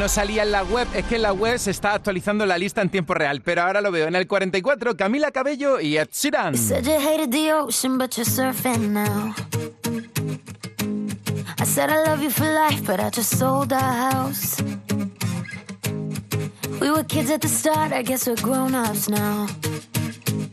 No 0.00 0.08
salía 0.08 0.44
en 0.44 0.50
la 0.50 0.62
web. 0.62 0.88
Es 0.94 1.04
que 1.04 1.16
en 1.16 1.22
la 1.22 1.34
web 1.34 1.58
se 1.58 1.70
está 1.70 1.92
actualizando 1.92 2.46
la 2.46 2.56
lista 2.56 2.80
en 2.80 2.88
tiempo 2.88 3.12
real. 3.12 3.42
Pero 3.42 3.60
ahora 3.60 3.82
lo 3.82 3.92
veo. 3.92 4.08
En 4.08 4.16
el 4.16 4.26
44, 4.26 4.96
Camila 4.96 5.30
Cabello 5.30 5.78
y 5.78 5.98
Ed 5.98 6.08
Sheeran. 6.10 6.56
Said 6.56 6.84
you 6.86 6.98
hated 6.98 7.30
the 7.30 7.52
ocean, 7.52 7.98
but 7.98 8.16
you're 8.16 8.24
surfing 8.24 8.92
now. 8.92 9.34
I 11.58 11.66
said 11.66 11.90
I 11.90 12.02
love 12.08 12.22
you 12.22 12.30
for 12.30 12.46
life, 12.46 12.82
but 12.86 12.98
I 12.98 13.10
just 13.10 13.36
sold 13.38 13.74
our 13.74 14.10
house. 14.10 14.62
We 16.80 16.90
were 16.90 17.04
kids 17.04 17.30
at 17.30 17.42
the 17.42 17.48
start, 17.48 17.92
I 17.92 18.00
guess 18.02 18.26
we're 18.26 18.40
grown 18.40 18.74
ups 18.74 19.10
now. 19.10 19.48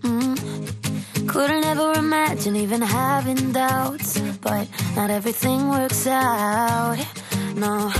Mm. 0.01 1.25
Couldn't 1.25 1.63
ever 1.63 1.93
imagine 1.93 2.57
even 2.57 2.81
having 2.81 3.53
doubts, 3.53 4.19
but 4.41 4.67
not 4.97 5.09
everything 5.09 5.69
works 5.69 6.05
out. 6.05 6.97
No, 7.55 7.93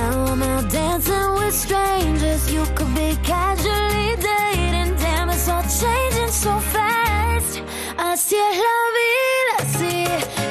now 0.00 0.32
I'm 0.32 0.42
out 0.42 0.70
dancing 0.70 1.30
with 1.38 1.54
strangers. 1.54 2.42
You 2.52 2.64
could 2.76 2.92
be 2.94 3.10
casually 3.22 4.10
dating, 4.28 4.96
damn, 5.02 5.28
it's 5.30 5.48
all 5.48 5.64
changing 5.80 6.32
so 6.44 6.58
fast. 6.74 7.62
I 7.98 8.12
Así 8.12 8.36
es 8.48 8.56
la 8.66 8.78
vida, 8.96 9.56
sí, 9.78 10.04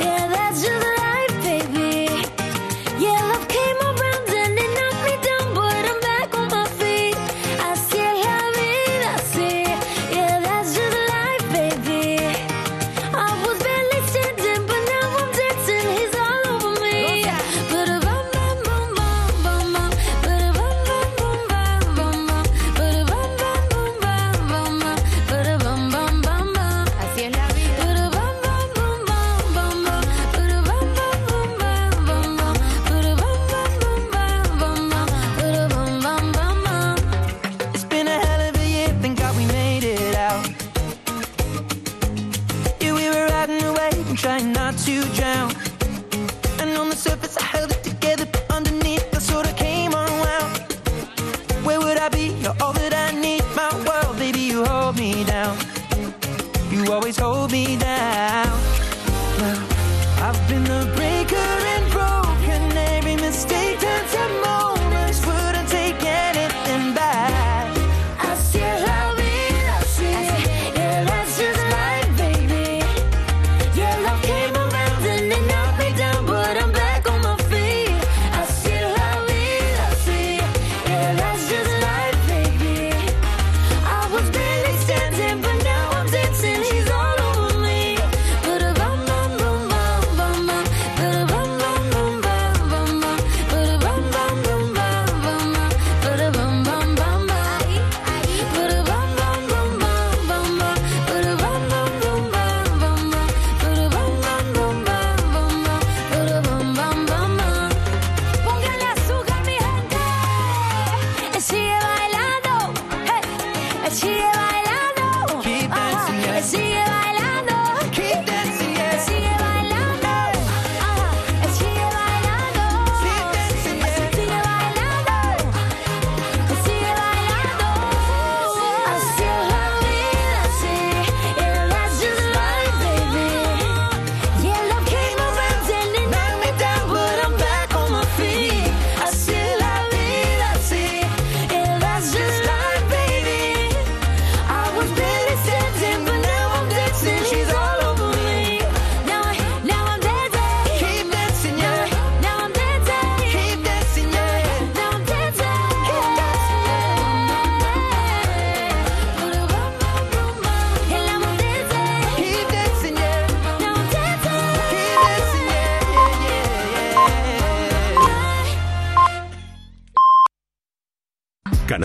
yeah, 0.03 0.27
that's 0.33 0.61
just 0.61 0.98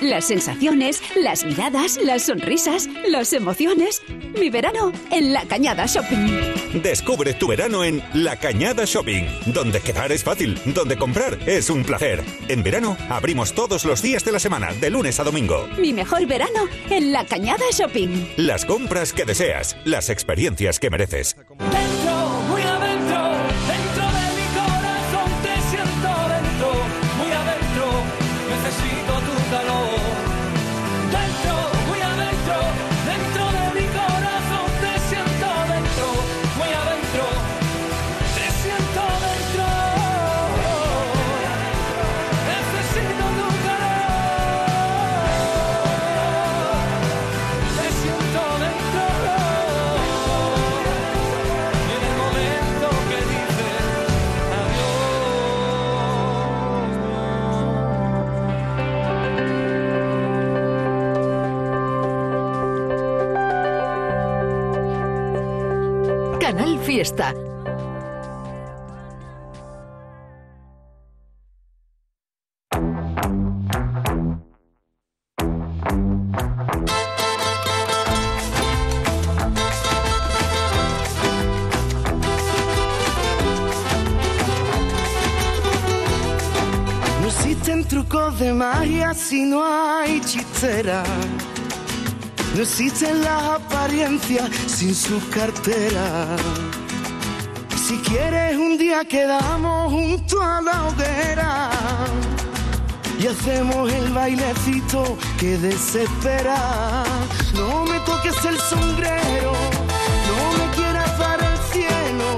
Las 0.00 0.26
sensaciones, 0.26 1.02
las 1.16 1.44
miradas, 1.44 1.98
las 2.02 2.24
sonrisas, 2.24 2.88
las 3.08 3.32
emociones. 3.32 4.02
Mi 4.38 4.50
verano 4.50 4.92
en 5.10 5.32
La 5.32 5.46
Cañada 5.46 5.86
Shopping. 5.86 6.82
Descubre 6.82 7.32
tu 7.32 7.48
verano 7.48 7.82
en 7.82 8.02
La 8.12 8.36
Cañada 8.36 8.84
Shopping, 8.84 9.24
donde 9.46 9.80
quedar 9.80 10.12
es 10.12 10.22
fácil, 10.22 10.60
donde 10.66 10.98
comprar 10.98 11.38
es 11.46 11.70
un 11.70 11.82
placer. 11.82 12.22
En 12.48 12.62
verano 12.62 12.96
abrimos 13.08 13.54
todos 13.54 13.86
los 13.86 14.02
días 14.02 14.22
de 14.24 14.32
la 14.32 14.38
semana, 14.38 14.74
de 14.74 14.90
lunes 14.90 15.18
a 15.18 15.24
domingo. 15.24 15.66
Mi 15.78 15.94
mejor 15.94 16.26
verano 16.26 16.68
en 16.90 17.12
La 17.12 17.24
Cañada 17.24 17.64
Shopping. 17.72 18.34
Las 18.36 18.66
compras 18.66 19.14
que 19.14 19.24
deseas, 19.24 19.78
las 19.84 20.10
experiencias 20.10 20.78
que 20.78 20.90
mereces. 20.90 21.36
si 89.28 89.44
no 89.44 89.64
hay 89.64 90.20
chistera. 90.20 91.02
No 92.54 92.62
existen 92.62 93.24
las 93.24 93.42
apariencias 93.60 94.48
sin 94.68 94.94
su 94.94 95.18
cartera. 95.30 96.36
Si 97.76 97.96
quieres 98.08 98.56
un 98.56 98.78
día 98.78 99.04
quedamos 99.04 99.92
junto 99.92 100.40
a 100.40 100.60
la 100.60 100.84
hoguera 100.86 101.70
y 103.18 103.26
hacemos 103.26 103.92
el 103.92 104.12
bailecito 104.12 105.18
que 105.40 105.58
desespera. 105.58 107.02
No 107.54 107.84
me 107.84 107.98
toques 108.00 108.44
el 108.44 108.58
sombrero, 108.60 109.52
no 110.30 110.40
me 110.58 110.76
quieras 110.76 111.18
dar 111.18 111.40
el 111.42 111.58
cielo, 111.72 112.28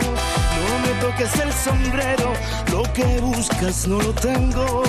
no 0.58 0.72
me 0.84 0.92
toques 1.02 1.38
el 1.38 1.52
sombrero, 1.52 2.32
lo 2.72 2.82
que 2.94 3.20
buscas 3.20 3.86
no 3.86 4.00
lo 4.00 4.14
tengo. 4.14 4.82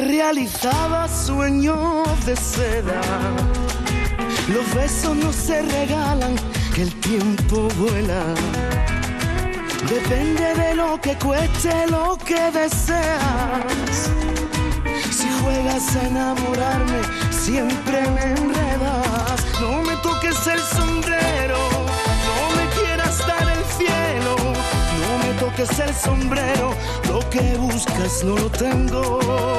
Realizaba 0.00 1.08
sueños 1.08 2.06
de 2.26 2.36
seda. 2.36 3.00
Los 4.48 4.74
besos 4.74 5.16
no 5.16 5.32
se 5.32 5.62
regalan, 5.62 6.36
que 6.74 6.82
el 6.82 6.94
tiempo 7.00 7.68
vuela. 7.76 8.22
Depende 9.88 10.54
de 10.54 10.74
lo 10.74 11.00
que 11.00 11.16
cueste 11.16 11.86
lo 11.88 12.16
que 12.18 12.50
deseas. 12.50 14.10
Si 15.10 15.28
juegas 15.40 15.96
a 15.96 16.06
enamorarme, 16.06 17.00
siempre 17.30 18.02
me 18.10 18.22
enredas. 18.32 19.40
No 19.60 19.82
me 19.82 19.96
toques 19.96 20.46
el 20.46 20.60
sombrero, 20.60 21.58
no 22.28 22.56
me 22.56 22.68
quieras 22.78 23.18
dar 23.26 23.48
el 23.48 23.64
cielo. 23.76 24.36
No 25.02 25.18
me 25.24 25.40
toques 25.40 25.78
el 25.78 25.94
sombrero, 25.94 26.74
lo 27.08 27.20
que 27.30 27.56
buscas 27.56 28.24
no 28.24 28.36
lo 28.36 28.50
tengo. 28.50 29.58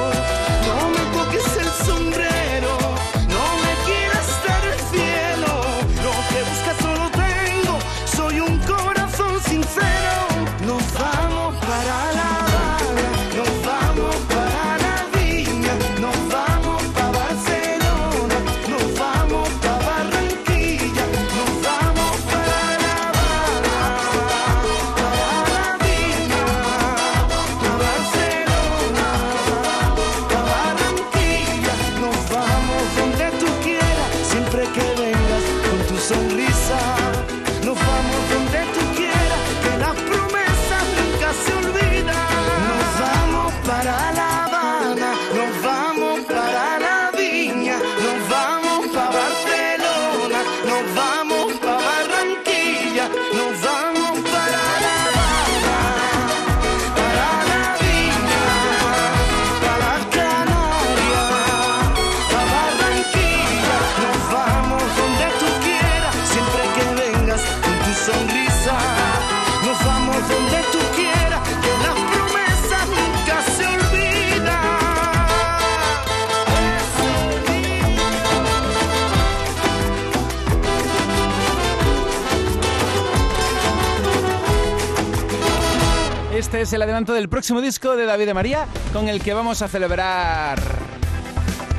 Es 86.60 86.74
el 86.74 86.82
adelanto 86.82 87.14
del 87.14 87.30
próximo 87.30 87.62
disco 87.62 87.96
de 87.96 88.04
David 88.04 88.26
de 88.26 88.34
María 88.34 88.66
con 88.92 89.08
el 89.08 89.22
que 89.22 89.32
vamos 89.32 89.62
a 89.62 89.68
celebrar 89.68 90.60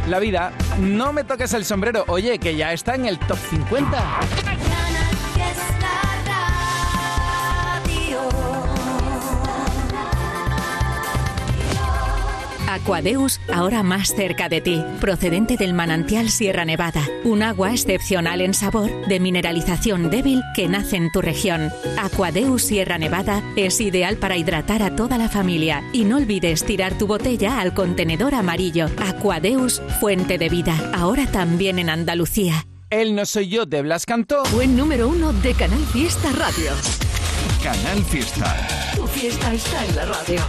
la 0.09 0.17
vida. 0.17 0.53
No 0.79 1.13
me 1.13 1.23
toques 1.23 1.53
el 1.53 1.65
sombrero, 1.65 2.03
oye, 2.07 2.39
que 2.39 2.55
ya 2.55 2.73
está 2.73 2.95
en 2.95 3.05
el 3.05 3.19
top 3.19 3.38
50. 3.51 4.40
Aquadeus, 12.82 13.39
ahora 13.53 13.84
más 13.84 14.15
cerca 14.15 14.49
de 14.49 14.59
ti, 14.59 14.84
procedente 14.99 15.55
del 15.55 15.75
manantial 15.75 16.32
Sierra 16.32 16.65
Nevada, 16.65 17.07
un 17.23 17.43
agua 17.43 17.73
excepcional 17.73 18.41
en 18.41 18.55
sabor, 18.55 18.89
de 19.07 19.19
mineralización 19.19 20.09
débil 20.09 20.41
que 20.55 20.67
nace 20.67 20.97
en 20.97 21.11
tu 21.11 21.21
región. 21.21 21.71
Aquadeus 21.99 22.63
Sierra 22.63 22.97
Nevada 22.97 23.43
es 23.55 23.79
ideal 23.82 24.17
para 24.17 24.36
hidratar 24.36 24.82
a 24.82 24.95
toda 24.95 25.19
la 25.19 25.29
familia 25.29 25.84
y 25.93 26.05
no 26.05 26.17
olvides 26.17 26.65
tirar 26.65 26.97
tu 26.97 27.05
botella 27.05 27.61
al 27.61 27.75
contenedor 27.75 28.34
amarillo. 28.34 28.88
Aquadeus, 28.97 29.79
fuente 29.99 30.39
de 30.39 30.49
vida, 30.49 30.75
ahora 30.91 31.27
también 31.27 31.77
en 31.77 31.91
Andalucía. 31.91 32.65
El 32.89 33.13
no 33.13 33.27
soy 33.27 33.47
yo 33.47 33.67
de 33.67 33.84
Blas 33.84 34.07
Cantó. 34.07 34.41
Buen 34.53 34.75
número 34.75 35.07
uno 35.07 35.34
de 35.34 35.53
Canal 35.53 35.86
Fiesta 35.93 36.32
Radio. 36.32 36.71
Canal 37.61 38.03
Fiesta. 38.05 38.57
Tu 38.95 39.05
fiesta 39.05 39.53
está 39.53 39.86
en 39.86 39.95
la 39.95 40.05
radio. 40.05 40.41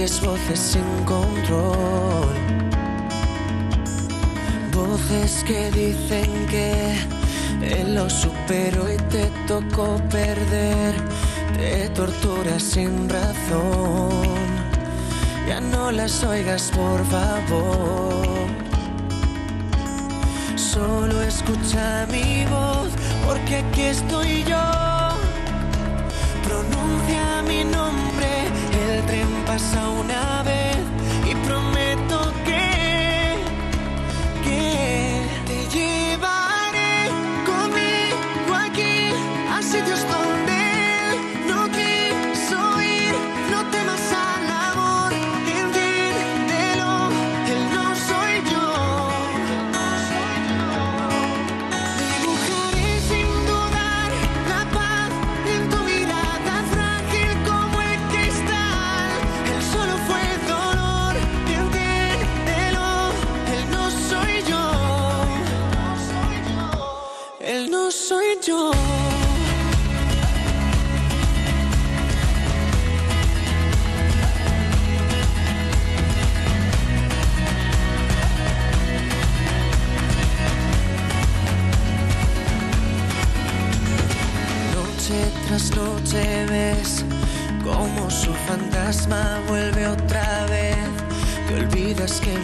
Voces 0.00 0.58
sin 0.58 1.04
control. 1.04 2.34
Voces 4.72 5.44
que 5.44 5.70
dicen 5.72 6.46
que 6.46 6.96
él 7.60 7.94
lo 7.96 8.08
superó 8.08 8.90
y 8.90 8.96
te 8.96 9.30
tocó 9.46 9.98
perder. 10.08 10.94
Te 11.54 11.90
tortura 11.90 12.58
sin 12.58 13.10
razón. 13.10 14.24
Ya 15.46 15.60
no 15.60 15.92
las 15.92 16.24
oigas, 16.24 16.70
por 16.74 17.04
favor. 17.04 18.26
Solo 20.56 21.20
escucha 21.20 22.06
mi 22.10 22.46
voz, 22.46 22.88
porque 23.26 23.56
aquí 23.56 23.82
estoy 23.82 24.44
yo. 24.44 24.64
Pronuncia 26.46 27.42
mi 27.46 27.64
nombre, 27.64 28.09
pasa 29.50 29.88
una 29.88 30.44
vez 30.44 30.69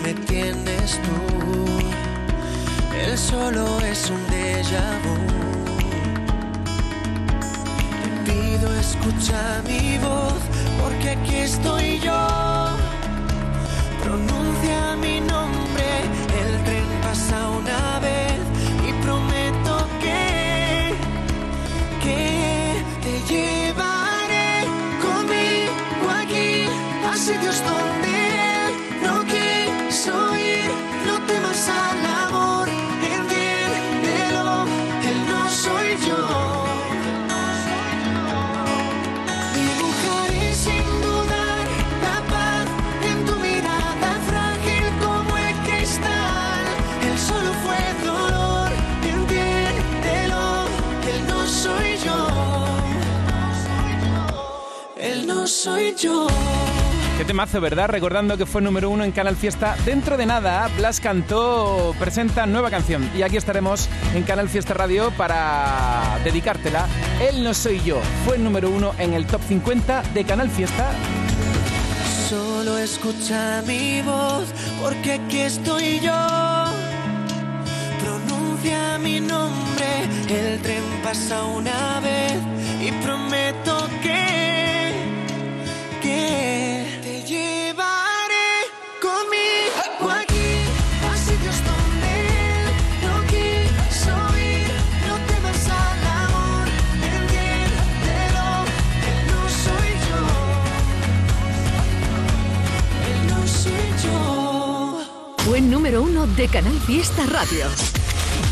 me 0.07 0.15
tienes 0.15 1.01
tú. 1.05 1.19
Él 3.05 3.19
solo 3.19 3.65
es 3.81 4.09
un 4.09 4.23
déjà 4.37 4.87
vu. 5.03 5.17
Te 8.03 8.09
pido 8.27 8.69
escucha 8.85 9.41
mi 9.67 9.99
voz, 9.99 10.41
porque 10.81 11.11
aquí 11.17 11.37
estoy 11.51 11.99
yo. 12.07 12.23
Pronuncia 14.05 14.81
mi 15.05 15.17
nombre, 15.33 15.89
el 16.41 16.53
tren 16.67 16.89
pasa 17.03 17.39
una 17.61 17.99
vez 18.07 18.39
y 18.89 18.91
prometo 19.05 19.75
que, 20.03 20.95
que 22.05 22.23
te 23.05 23.15
llevaré 23.31 24.51
conmigo 25.07 26.07
aquí 26.23 26.51
a 27.11 27.17
sitios 27.17 27.59
donde. 27.67 27.96
Yo. 56.07 56.27
Qué 57.19 57.25
temazo, 57.25 57.63
¿verdad? 57.63 57.89
Recordando 57.89 58.37
que 58.37 58.45
fue 58.45 58.61
número 58.61 58.91
uno 58.91 59.03
en 59.03 59.11
Canal 59.11 59.37
Fiesta. 59.37 59.75
Dentro 59.87 60.19
de 60.19 60.27
nada, 60.27 60.69
Blas 60.77 61.01
cantó, 61.01 61.95
presenta 61.99 62.45
nueva 62.45 62.71
canción. 62.71 63.11
Y 63.17 63.23
aquí 63.23 63.39
estaremos 63.39 63.89
en 64.15 64.23
Canal 64.23 64.51
Fiesta 64.51 64.75
Radio 64.75 65.11
para 65.17 66.19
dedicártela. 66.25 66.87
Él 67.27 67.43
no 67.43 67.55
soy 67.55 67.81
yo. 67.83 68.01
Fue 68.27 68.37
número 68.37 68.69
uno 68.69 68.93
en 68.99 69.15
el 69.15 69.27
top 69.27 69.41
50 69.49 70.03
de 70.13 70.25
Canal 70.25 70.51
Fiesta. 70.51 70.91
Solo 72.29 72.77
escucha 72.77 73.63
mi 73.67 74.03
voz, 74.03 74.53
porque 74.83 75.13
aquí 75.13 75.39
estoy 75.39 76.01
yo. 76.01 76.13
Pronuncia 78.03 78.99
mi 78.99 79.21
nombre, 79.21 79.87
el 80.29 80.61
tren 80.61 80.83
pasa 81.03 81.45
una 81.45 82.01
vez 82.01 82.35
y 82.81 82.93
prometo 83.03 83.89
que, 84.03 84.09
que 84.13 84.46
número 105.87 106.03
uno 106.03 106.27
de 106.27 106.49
Canal 106.49 106.77
Fiesta 106.81 107.25
Radio. 107.27 107.65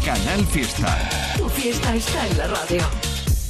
Canal 0.05 0.47
Fiesta. 0.47 1.35
Tu 1.37 1.49
fiesta 1.49 1.97
está 1.97 2.29
en 2.29 2.39
la 2.39 2.47
radio. 2.47 3.04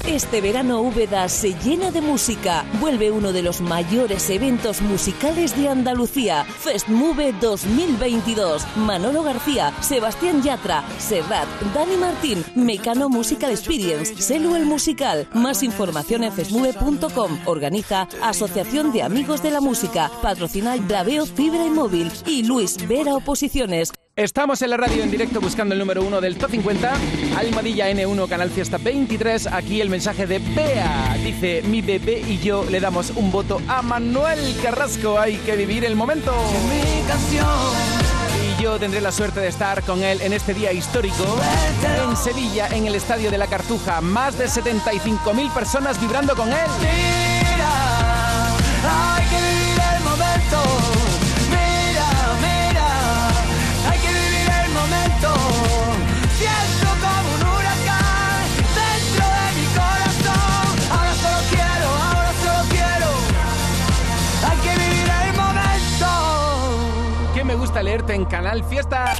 Este 0.06 0.42
verano 0.42 0.82
Úbeda 0.82 1.30
se 1.30 1.54
llena 1.64 1.90
de 1.90 2.02
música. 2.02 2.66
Vuelve 2.78 3.10
uno 3.10 3.32
de 3.32 3.42
los 3.42 3.62
mayores 3.62 4.28
eventos 4.28 4.82
musicales 4.82 5.56
de 5.56 5.70
Andalucía, 5.70 6.44
Festmove 6.44 7.32
2022. 7.40 8.66
Manolo 8.76 9.22
García, 9.22 9.72
Sebastián 9.80 10.42
Yatra, 10.42 10.84
Serrat, 10.98 11.48
Dani 11.72 11.96
Martín, 11.96 12.44
Mecano 12.54 13.08
Musical 13.08 13.50
Experience, 13.50 14.20
Selu 14.20 14.56
el 14.56 14.66
Musical. 14.66 15.26
Más 15.32 15.62
información 15.62 16.22
en 16.22 16.32
festmove.com. 16.34 17.38
Organiza 17.46 18.06
Asociación 18.22 18.92
de 18.92 19.02
Amigos 19.04 19.42
de 19.42 19.52
la 19.52 19.62
Música. 19.62 20.10
Patrocina 20.20 20.76
Braveo 20.76 21.24
Fibra 21.24 21.64
y 21.64 21.70
Móvil 21.70 22.12
y 22.26 22.42
Luis 22.42 22.76
Vera 22.86 23.14
Oposiciones. 23.14 23.93
Estamos 24.16 24.62
en 24.62 24.70
la 24.70 24.76
radio 24.76 25.02
en 25.02 25.10
directo 25.10 25.40
buscando 25.40 25.72
el 25.72 25.80
número 25.80 26.04
uno 26.04 26.20
del 26.20 26.38
top 26.38 26.52
50. 26.52 26.92
Almadilla 27.36 27.90
N1, 27.90 28.28
Canal 28.28 28.48
Fiesta 28.48 28.78
23. 28.78 29.48
Aquí 29.48 29.80
el 29.80 29.90
mensaje 29.90 30.28
de 30.28 30.38
Bea. 30.38 31.16
Dice, 31.24 31.62
mi 31.64 31.82
bebé 31.82 32.20
y 32.20 32.38
yo 32.38 32.64
le 32.70 32.78
damos 32.78 33.10
un 33.16 33.32
voto 33.32 33.60
a 33.66 33.82
Manuel 33.82 34.38
Carrasco. 34.62 35.18
Hay 35.18 35.38
que 35.38 35.56
vivir 35.56 35.84
el 35.84 35.96
momento. 35.96 36.32
Y 38.38 38.62
yo 38.62 38.78
tendré 38.78 39.00
la 39.00 39.10
suerte 39.10 39.40
de 39.40 39.48
estar 39.48 39.82
con 39.82 40.04
él 40.04 40.20
en 40.20 40.32
este 40.32 40.54
día 40.54 40.72
histórico 40.72 41.24
en 42.08 42.16
Sevilla, 42.16 42.68
en 42.68 42.86
el 42.86 42.94
Estadio 42.94 43.32
de 43.32 43.38
la 43.38 43.48
Cartuja. 43.48 44.00
Más 44.00 44.38
de 44.38 44.46
75.000 44.46 45.52
personas 45.52 46.00
vibrando 46.00 46.36
con 46.36 46.50
él. 46.50 46.70
Leerte 67.84 68.14
en 68.14 68.24
Canal 68.24 68.64
Fiesta. 68.64 69.14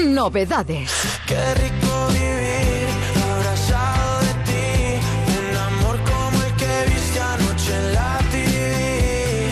Novedades. 0.00 0.90
Qué 1.28 1.54
rico 1.54 2.08
vivir 2.08 2.88
abrazado 3.22 4.20
de 4.26 4.34
ti. 4.46 4.98
Un 5.38 5.56
amor 5.56 5.96
como 6.10 6.42
el 6.42 6.52
que 6.56 6.90
viste 6.90 7.20
anoche 7.20 7.72
en 7.72 7.94
la 7.94 8.18
TV. 8.32 9.50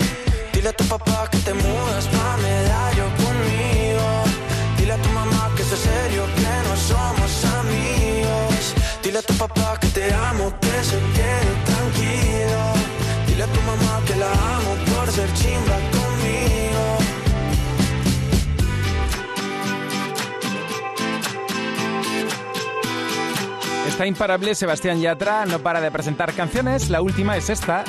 Dile 0.52 0.68
a 0.70 0.72
tu 0.72 0.84
papá 0.86 1.28
que 1.30 1.38
te 1.38 1.54
mudas 1.54 2.09
pa' 2.09 2.36
medallo 2.38 3.04
conmigo. 3.22 4.06
Dile 4.76 4.92
a 4.94 5.02
tu 5.02 5.09
mamá 5.11 5.52
que 5.54 5.62
es 5.62 5.68
serio, 5.68 6.24
que 6.34 6.68
no 6.68 6.76
somos 6.76 7.44
amigos. 7.61 8.74
Dile 9.04 9.18
a 9.20 9.22
tu 9.22 9.34
papá 9.34 9.78
que 9.80 9.86
te 9.86 10.12
amo, 10.12 10.52
que 10.61 10.82
se 10.82 10.98
quede 11.14 11.57
Está 23.99 24.07
imparable 24.07 24.55
Sebastián 24.55 25.01
Yatra, 25.01 25.44
no 25.44 25.59
para 25.59 25.80
de 25.80 25.90
presentar 25.90 26.32
canciones, 26.32 26.88
la 26.88 27.03
última 27.03 27.36
es 27.36 27.51
esta. 27.51 27.82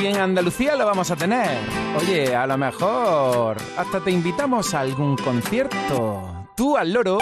Y 0.00 0.06
en 0.06 0.16
Andalucía 0.16 0.74
lo 0.74 0.86
vamos 0.86 1.10
a 1.10 1.16
tener. 1.16 1.58
Oye, 2.00 2.34
a 2.34 2.46
lo 2.46 2.56
mejor 2.56 3.58
hasta 3.76 4.00
te 4.00 4.10
invitamos 4.10 4.72
a 4.72 4.80
algún 4.80 5.18
concierto. 5.18 6.48
Tú 6.56 6.78
al 6.78 6.94
loro. 6.94 7.18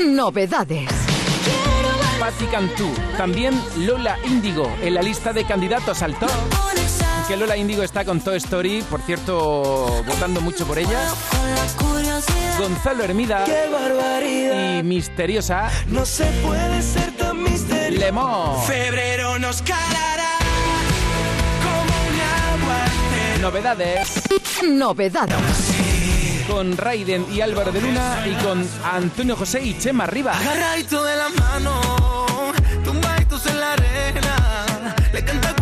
Novedades. 0.00 0.88
Patti 2.20 2.44
Cantú. 2.44 2.92
También 3.16 3.60
Lola 3.78 4.16
Índigo 4.24 4.72
en 4.80 4.94
la 4.94 5.02
lista 5.02 5.32
de 5.32 5.42
candidatos 5.42 6.00
al 6.02 6.16
top. 6.16 6.30
Que 7.26 7.36
Lola 7.36 7.56
Índigo 7.56 7.82
está 7.82 8.04
con 8.04 8.20
Toy 8.20 8.36
Story, 8.36 8.82
por 8.88 9.00
cierto, 9.00 10.04
votando 10.06 10.40
mucho 10.40 10.64
por 10.64 10.78
ella. 10.78 11.00
Gonzalo 12.56 13.02
Hermida 13.02 13.44
¡Qué 13.44 13.68
barbaridad! 13.68 14.78
y 14.78 14.82
Misteriosa 14.84 15.70
No 15.88 16.04
se 16.04 16.24
puede 16.42 16.82
ser 16.82 17.17
tan 17.38 17.52
misterioso. 17.52 18.04
Lemón. 18.04 18.62
Febrero 18.66 19.38
nos 19.38 19.62
calará 19.62 20.38
como 21.62 21.94
un 22.08 22.20
aguacero. 22.62 23.42
Novedades 23.42 24.22
Novedades. 24.64 25.36
con 26.48 26.76
Raiden 26.76 27.26
y 27.32 27.40
Álvaro 27.40 27.72
de 27.72 27.80
Luna 27.80 28.24
y 28.26 28.34
con 28.42 28.66
Antonio 28.84 29.36
José 29.36 29.62
y 29.62 29.78
Chema 29.78 30.06
Rivas. 30.06 30.40
Agarradito 30.40 31.04
de 31.04 31.16
la 31.16 31.28
mano, 31.30 31.80
tumbaditos 32.84 33.46
en 33.46 33.60
la 33.60 33.72
arena. 33.72 34.94
Le 35.12 35.24
canta 35.24 35.57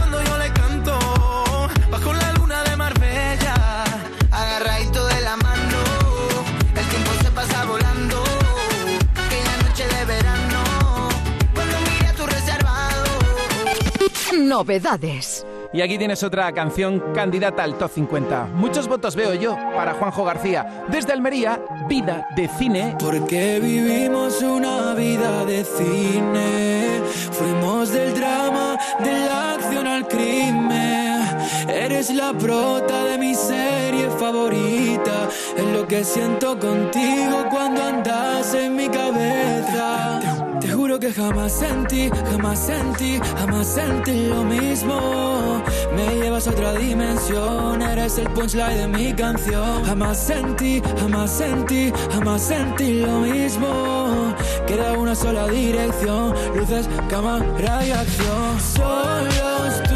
Novedades. 14.47 15.45
Y 15.73 15.81
aquí 15.81 15.99
tienes 15.99 16.23
otra 16.23 16.53
canción 16.53 17.03
candidata 17.13 17.65
al 17.65 17.77
top 17.77 17.91
50. 17.91 18.47
Muchos 18.55 18.87
votos 18.87 19.17
veo 19.17 19.35
yo 19.35 19.57
para 19.75 19.95
Juanjo 19.95 20.25
García. 20.25 20.85
Desde 20.89 21.13
Almería, 21.13 21.61
Vida 21.89 22.29
de 22.37 22.49
Cine. 22.49 22.97
Porque 22.99 23.59
vivimos 23.61 24.41
una 24.43 24.95
vida 24.95 25.45
de 25.45 25.65
cine. 25.65 27.01
Fuimos 27.33 27.91
del 27.91 28.15
drama, 28.15 28.79
de 29.01 29.13
la 29.27 29.55
acción 29.55 29.87
al 29.87 30.07
crimen. 30.07 31.27
Eres 31.69 32.11
la 32.11 32.33
prota 32.33 33.05
de 33.05 33.19
mi 33.19 33.35
serie 33.35 34.09
favorita. 34.11 35.29
Es 35.57 35.65
lo 35.65 35.87
que 35.87 36.05
siento 36.05 36.59
contigo 36.59 37.47
cuando 37.51 37.83
andas 37.83 38.55
en 38.55 38.77
mi 38.77 38.89
cabeza. 38.89 40.36
Te 40.67 40.73
juro 40.73 40.99
que 40.99 41.13
jamás 41.13 41.53
sentí, 41.53 42.11
jamás 42.29 42.59
sentí, 42.59 43.21
jamás 43.39 43.69
sentí 43.69 44.27
lo 44.27 44.43
mismo. 44.43 45.63
Me 45.95 46.17
llevas 46.17 46.49
a 46.49 46.51
otra 46.51 46.73
dimensión, 46.73 47.81
eres 47.83 48.19
el 48.19 48.29
punchline 48.31 48.77
de 48.77 48.89
mi 48.89 49.13
canción. 49.15 49.85
Jamás 49.85 50.19
sentí, 50.19 50.83
jamás 50.99 51.31
sentí, 51.31 51.93
jamás 52.13 52.43
sentí 52.43 53.01
lo 53.01 53.21
mismo. 53.21 54.35
Queda 54.67 54.95
una 54.95 55.15
sola 55.15 55.47
dirección, 55.47 56.35
luces, 56.57 56.89
cámara 57.09 57.87
y 57.87 57.93
acción. 57.93 58.61
Solos 58.61 59.83
tú 59.89 59.96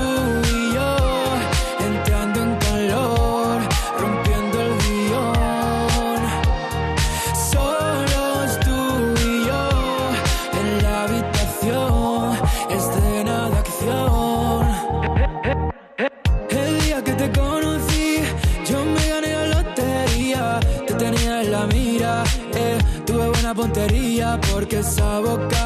esa 24.80 25.20
boca 25.20 25.59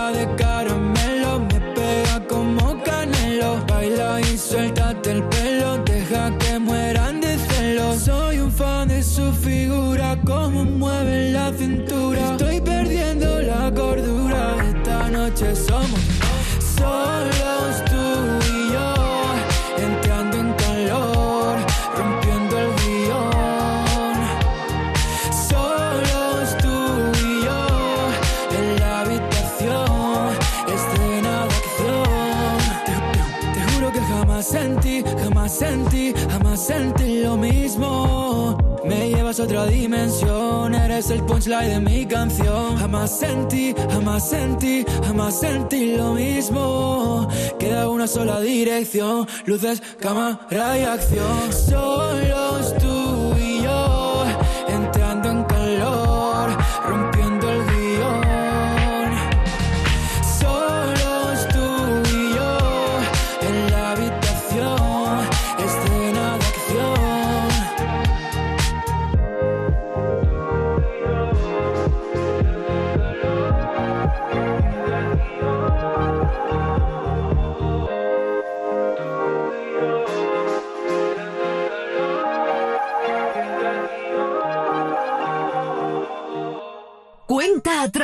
eres 41.05 41.11
el 41.11 41.25
punchline 41.27 41.69
de 41.69 41.81
mi 41.81 42.07
canción. 42.07 42.77
Jamás 42.77 43.19
sentí, 43.19 43.75
jamás 43.91 44.29
sentí, 44.29 44.85
jamás 45.05 45.41
sentí 45.41 45.97
lo 45.97 46.15
mismo. 46.15 47.29
Queda 47.59 47.89
una 47.89 48.07
sola 48.07 48.41
dirección, 48.41 49.27
luces, 49.47 49.83
cámara 50.01 50.79
y 50.79 50.85
acción. 50.85 51.53
Solos 51.53 52.75
tú 52.79 52.84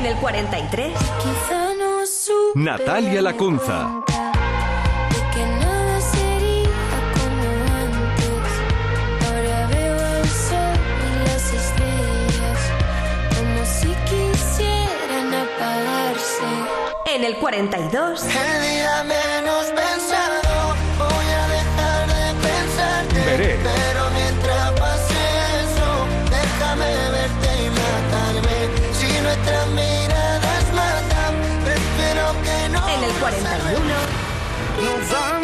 En 0.00 0.06
el 0.06 0.16
43. 0.16 0.94
Quizá 0.94 1.74
no 1.74 2.00
Natalia 2.54 3.20
Lacunza. 3.20 4.02
que 4.06 5.44
nada 5.62 6.00
sería 6.00 6.70
como 7.18 7.44
antes. 7.84 8.50
Ahora 9.26 9.66
veo 9.66 9.98
el 10.16 10.26
sol 10.26 10.78
y 11.04 11.28
las 11.28 11.52
estrellas 11.52 12.60
como 13.36 13.60
si 13.66 13.88
quisieran 14.08 15.34
apagarse. 15.34 16.48
En 17.14 17.24
el 17.24 17.36
42. 17.36 18.22
El 18.24 18.62
día 18.62 19.04
menos 19.04 19.66
Nos 34.80 35.08
vamos 35.10 35.39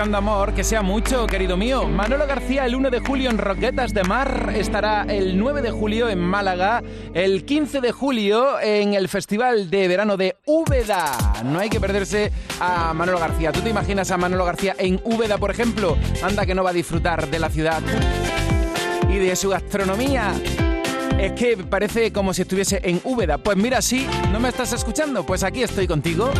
buscando 0.00 0.16
amor, 0.16 0.54
que 0.54 0.64
sea 0.64 0.80
mucho, 0.80 1.26
querido 1.26 1.58
mío. 1.58 1.86
Manolo 1.86 2.26
García 2.26 2.64
el 2.64 2.74
1 2.74 2.88
de 2.88 3.00
julio 3.00 3.28
en 3.28 3.36
Roquetas 3.36 3.92
de 3.92 4.02
Mar, 4.02 4.50
estará 4.56 5.04
el 5.06 5.38
9 5.38 5.60
de 5.60 5.70
julio 5.70 6.08
en 6.08 6.18
Málaga, 6.20 6.82
el 7.12 7.44
15 7.44 7.82
de 7.82 7.92
julio 7.92 8.58
en 8.62 8.94
el 8.94 9.10
Festival 9.10 9.68
de 9.68 9.88
Verano 9.88 10.16
de 10.16 10.36
Úbeda. 10.46 11.04
No 11.44 11.58
hay 11.58 11.68
que 11.68 11.80
perderse 11.80 12.32
a 12.60 12.94
Manolo 12.94 13.18
García. 13.18 13.52
¿Tú 13.52 13.60
te 13.60 13.68
imaginas 13.68 14.10
a 14.10 14.16
Manolo 14.16 14.46
García 14.46 14.74
en 14.78 15.02
Úbeda, 15.04 15.36
por 15.36 15.50
ejemplo? 15.50 15.98
Anda 16.22 16.46
que 16.46 16.54
no 16.54 16.64
va 16.64 16.70
a 16.70 16.72
disfrutar 16.72 17.28
de 17.28 17.38
la 17.38 17.50
ciudad 17.50 17.82
y 19.06 19.18
de 19.18 19.36
su 19.36 19.50
gastronomía. 19.50 20.32
Es 21.18 21.32
que 21.32 21.58
parece 21.58 22.10
como 22.10 22.32
si 22.32 22.40
estuviese 22.40 22.80
en 22.84 23.02
Úbeda. 23.04 23.36
Pues 23.36 23.58
mira, 23.58 23.82
sí, 23.82 24.06
¿no 24.32 24.40
me 24.40 24.48
estás 24.48 24.72
escuchando? 24.72 25.26
Pues 25.26 25.44
aquí 25.44 25.62
estoy 25.62 25.86
contigo. 25.86 26.30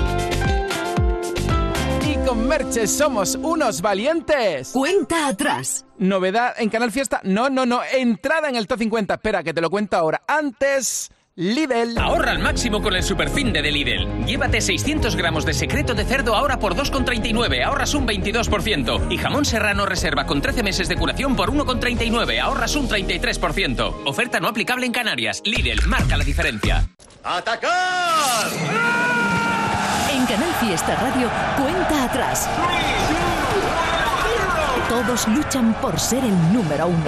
Con 2.30 2.46
Merche 2.46 2.86
somos 2.86 3.34
unos 3.34 3.82
valientes. 3.82 4.70
Cuenta 4.70 5.26
atrás. 5.26 5.84
Novedad 5.98 6.54
en 6.58 6.68
Canal 6.68 6.92
Fiesta. 6.92 7.20
No, 7.24 7.50
no, 7.50 7.66
no. 7.66 7.80
Entrada 7.82 8.48
en 8.48 8.54
el 8.54 8.68
top 8.68 8.78
50. 8.78 9.14
Espera, 9.14 9.42
que 9.42 9.52
te 9.52 9.60
lo 9.60 9.68
cuento 9.68 9.96
ahora. 9.96 10.22
Antes, 10.28 11.10
Lidl. 11.34 11.98
Ahorra 11.98 12.30
al 12.30 12.38
máximo 12.38 12.80
con 12.80 12.94
el 12.94 13.02
superfinde 13.02 13.62
de 13.62 13.72
Lidl. 13.72 14.26
Llévate 14.26 14.60
600 14.60 15.16
gramos 15.16 15.44
de 15.44 15.54
secreto 15.54 15.92
de 15.94 16.04
cerdo 16.04 16.36
ahora 16.36 16.60
por 16.60 16.76
2,39, 16.76 17.64
ahorras 17.64 17.94
un 17.94 18.06
22%. 18.06 19.10
Y 19.10 19.18
jamón 19.18 19.44
serrano 19.44 19.84
reserva 19.84 20.24
con 20.24 20.40
13 20.40 20.62
meses 20.62 20.88
de 20.88 20.94
curación 20.94 21.34
por 21.34 21.50
1,39, 21.50 22.38
ahorras 22.38 22.76
un 22.76 22.88
33%. 22.88 24.02
Oferta 24.06 24.38
no 24.38 24.46
aplicable 24.46 24.86
en 24.86 24.92
Canarias. 24.92 25.42
Lidl 25.44 25.84
marca 25.88 26.16
la 26.16 26.22
diferencia. 26.22 26.88
¡Atacar! 27.24 28.46
En 28.52 29.19
Canal 30.30 30.54
Fiesta 30.60 30.94
Radio, 30.94 31.28
cuenta 31.58 32.04
atrás. 32.04 32.48
Todos 34.90 35.28
luchan 35.28 35.72
por 35.80 36.00
ser 36.00 36.24
el 36.24 36.52
número 36.52 36.88
uno. 36.88 37.04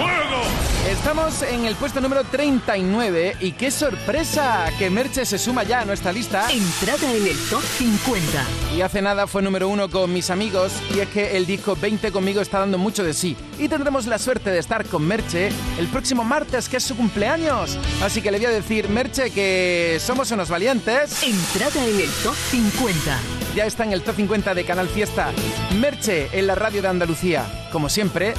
Estamos 0.89 1.41
en 1.41 1.65
el 1.65 1.75
puesto 1.75 1.99
número 1.99 2.23
39 2.23 3.35
y 3.41 3.51
qué 3.51 3.71
sorpresa 3.71 4.67
que 4.79 4.89
Merche 4.89 5.25
se 5.25 5.37
suma 5.37 5.63
ya 5.63 5.81
a 5.81 5.85
nuestra 5.85 6.13
lista. 6.13 6.49
Entrada 6.49 7.13
en 7.13 7.27
el 7.27 7.37
top 7.49 7.61
50. 7.61 8.45
Y 8.73 8.79
hace 8.79 9.01
nada 9.01 9.27
fue 9.27 9.41
número 9.41 9.67
uno 9.67 9.89
con 9.89 10.13
mis 10.13 10.29
amigos 10.29 10.71
y 10.95 10.99
es 11.01 11.09
que 11.09 11.35
el 11.35 11.45
disco 11.45 11.75
20 11.75 12.13
conmigo 12.13 12.39
está 12.39 12.59
dando 12.59 12.77
mucho 12.77 13.03
de 13.03 13.13
sí. 13.13 13.35
Y 13.59 13.67
tendremos 13.67 14.05
la 14.05 14.17
suerte 14.17 14.49
de 14.49 14.59
estar 14.59 14.85
con 14.85 15.05
Merche 15.05 15.49
el 15.77 15.87
próximo 15.87 16.23
martes 16.23 16.69
que 16.69 16.77
es 16.77 16.83
su 16.85 16.95
cumpleaños. 16.95 17.77
Así 18.01 18.21
que 18.21 18.31
le 18.31 18.37
voy 18.37 18.45
a 18.45 18.51
decir, 18.51 18.87
Merche, 18.87 19.29
que 19.31 19.97
somos 19.99 20.31
unos 20.31 20.47
valientes. 20.47 21.21
Entrada 21.21 21.85
en 21.85 21.99
el 21.99 22.09
top 22.23 22.35
50. 22.49 23.42
Ya 23.55 23.67
está 23.67 23.83
en 23.83 23.93
el 23.93 24.01
top 24.01 24.15
50 24.15 24.55
de 24.55 24.65
Canal 24.65 24.87
Fiesta. 24.87 25.31
Merche 25.79 26.27
en 26.33 26.47
la 26.47 26.55
radio 26.55 26.81
de 26.81 26.87
Andalucía. 26.87 27.45
Como 27.71 27.87
siempre, 27.87 28.33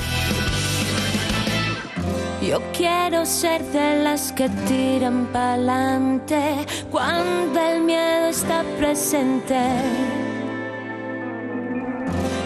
Yo 2.43 2.61
quiero 2.77 3.25
ser 3.25 3.63
de 3.63 4.03
las 4.03 4.33
que 4.33 4.51
tiran 4.69 5.27
pa'lante 5.33 6.67
cuando 6.91 7.59
el 7.59 7.83
miedo 7.83 8.27
está 8.27 8.63
presente. 8.77 9.57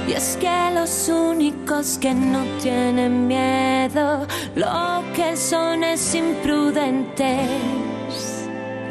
Y 0.06 0.12
es 0.12 0.36
que 0.40 0.70
los 0.72 1.08
únicos 1.08 1.98
que 1.98 2.14
no 2.14 2.44
tienen 2.62 3.26
miedo, 3.26 4.26
lo 4.54 5.02
que 5.16 5.36
son 5.36 5.82
es 5.84 6.14
imprudentes. 6.14 7.48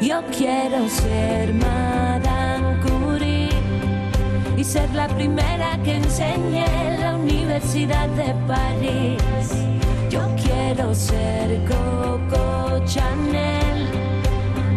Yo 0.00 0.22
quiero 0.36 0.88
ser 0.88 1.54
Madame 1.54 2.57
y 4.58 4.64
ser 4.64 4.92
la 4.92 5.06
primera 5.06 5.78
que 5.84 5.94
enseñe 5.94 6.64
en 6.64 7.00
la 7.00 7.14
Universidad 7.14 8.08
de 8.08 8.34
París. 8.48 9.52
Yo 10.10 10.20
quiero 10.34 10.92
ser 10.96 11.60
Coco 11.64 12.84
Chanel 12.84 13.88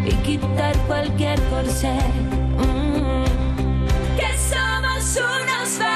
y 0.05 0.11
quitar 0.23 0.77
cualquier 0.85 1.41
corsé. 1.49 1.97
Mm. 2.59 3.25
Que 4.17 4.29
somos 4.51 5.17
unos 5.17 5.90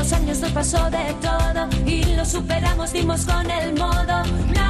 dos 0.00 0.14
años 0.14 0.40
nos 0.40 0.50
pasó 0.52 0.90
de 0.90 1.14
todo 1.20 1.68
y 1.84 2.02
lo 2.16 2.24
superamos, 2.24 2.90
dimos 2.90 3.26
con 3.26 3.50
el 3.50 3.74
modo. 3.74 4.69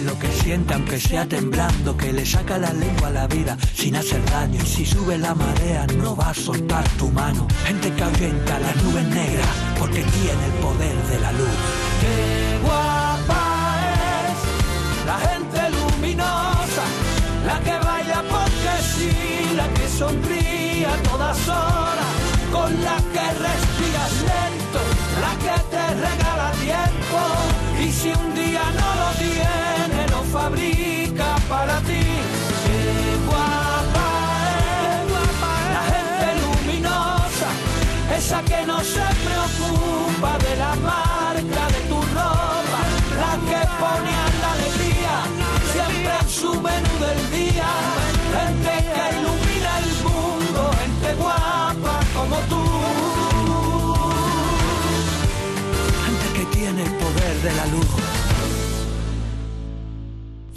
Lo 0.00 0.18
que 0.18 0.28
siente 0.28 0.72
aunque 0.72 0.98
sea 0.98 1.26
temblando, 1.26 1.94
que 1.94 2.14
le 2.14 2.24
saca 2.24 2.56
la 2.56 2.72
lengua 2.72 3.08
a 3.08 3.10
la 3.10 3.26
vida 3.26 3.58
sin 3.74 3.94
hacer 3.94 4.24
daño 4.30 4.58
y 4.60 4.66
si 4.66 4.86
sube 4.86 5.18
la 5.18 5.34
marea 5.34 5.86
no 5.98 6.16
va 6.16 6.30
a 6.30 6.34
soltar 6.34 6.82
tu 6.98 7.10
mano. 7.10 7.46
Gente 7.66 7.92
que 7.92 8.02
ahuyenta 8.02 8.58
las 8.58 8.74
nubes 8.82 9.04
negras 9.08 9.46
porque 9.78 10.02
tiene 10.02 10.44
el 10.46 10.52
poder 10.62 10.96
de 11.10 11.20
la 11.20 11.32
luz. 11.32 11.56
Qué 12.00 12.58
guapa 12.62 13.80
es 14.32 15.06
la 15.06 15.18
gente 15.28 15.60
luminosa, 15.76 16.84
la 17.46 17.60
que 17.60 17.86
baila 17.86 18.24
porque 18.30 18.72
sí, 18.96 19.54
la 19.54 19.68
que 19.74 19.88
sonríe 19.88 20.86
a 20.86 20.96
todas 21.02 21.48
horas, 21.48 22.12
con 22.50 22.82
la 22.82 22.96
que 23.12 23.26
respiras 23.46 24.12
lento, 24.32 24.80
la 25.20 25.32
que 25.44 25.56
te 25.70 25.84
regala 26.06 26.50
tiempo 26.52 27.20
y 27.78 27.92
si 27.92 28.08
un 28.08 28.34
día 28.34 28.62
no 28.80 28.88
lo 29.02 29.10
tiene, 29.18 29.42
lo 29.44 29.61
fabrica 30.32 31.36
para 31.48 31.78
ti. 31.88 32.04
Guapa 33.26 34.08
es 34.88 35.04
la 35.76 35.82
gente 35.92 36.28
luminosa, 36.42 37.48
esa 38.16 38.42
que 38.42 38.60
no 38.66 38.78
se 38.80 39.06
preocupa 39.26 40.38
de 40.46 40.56
la 40.56 40.74
marca 40.90 41.62
de 41.74 41.80
tu 41.90 41.98
ropa, 42.16 42.80
la 43.22 43.32
que 43.48 43.60
pone 43.80 44.11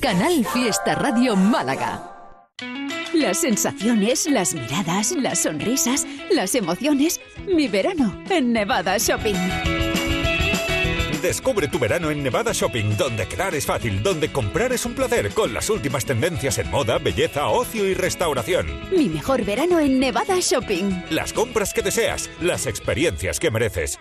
Canal 0.06 0.46
Fiesta 0.46 0.94
Radio 0.94 1.36
Málaga. 1.36 2.40
Las 3.12 3.42
sensaciones, 3.42 4.30
las 4.30 4.54
miradas, 4.54 5.14
las 5.14 5.40
sonrisas, 5.40 6.06
las 6.30 6.54
emociones. 6.54 7.20
Mi 7.48 7.68
verano 7.68 8.24
en 8.30 8.54
Nevada 8.54 9.00
Shopping. 9.00 9.34
Descubre 11.24 11.68
tu 11.68 11.80
verano 11.80 12.12
en 12.12 12.22
Nevada 12.22 12.52
Shopping, 12.54 12.96
donde 12.96 13.28
quedar 13.28 13.56
es 13.56 13.66
fácil, 13.66 14.04
donde 14.04 14.32
comprar 14.32 14.72
es 14.74 14.86
un 14.86 14.94
placer, 14.94 15.32
con 15.32 15.56
las 15.56 15.72
últimas 15.72 16.06
tendencias 16.06 16.60
en 16.60 16.70
moda, 16.70 17.00
belleza, 17.00 17.48
ocio 17.48 17.84
y 17.88 17.96
restauración. 17.96 18.68
Mi 18.96 19.10
mejor 19.10 19.44
verano 19.44 19.80
en 19.80 20.00
Nevada 20.00 20.38
Shopping. 20.40 21.06
Las 21.10 21.34
compras 21.34 21.74
que 21.74 21.82
deseas, 21.82 22.30
las 22.42 22.68
experiencias 22.68 23.40
que 23.40 23.50
mereces. 23.50 24.00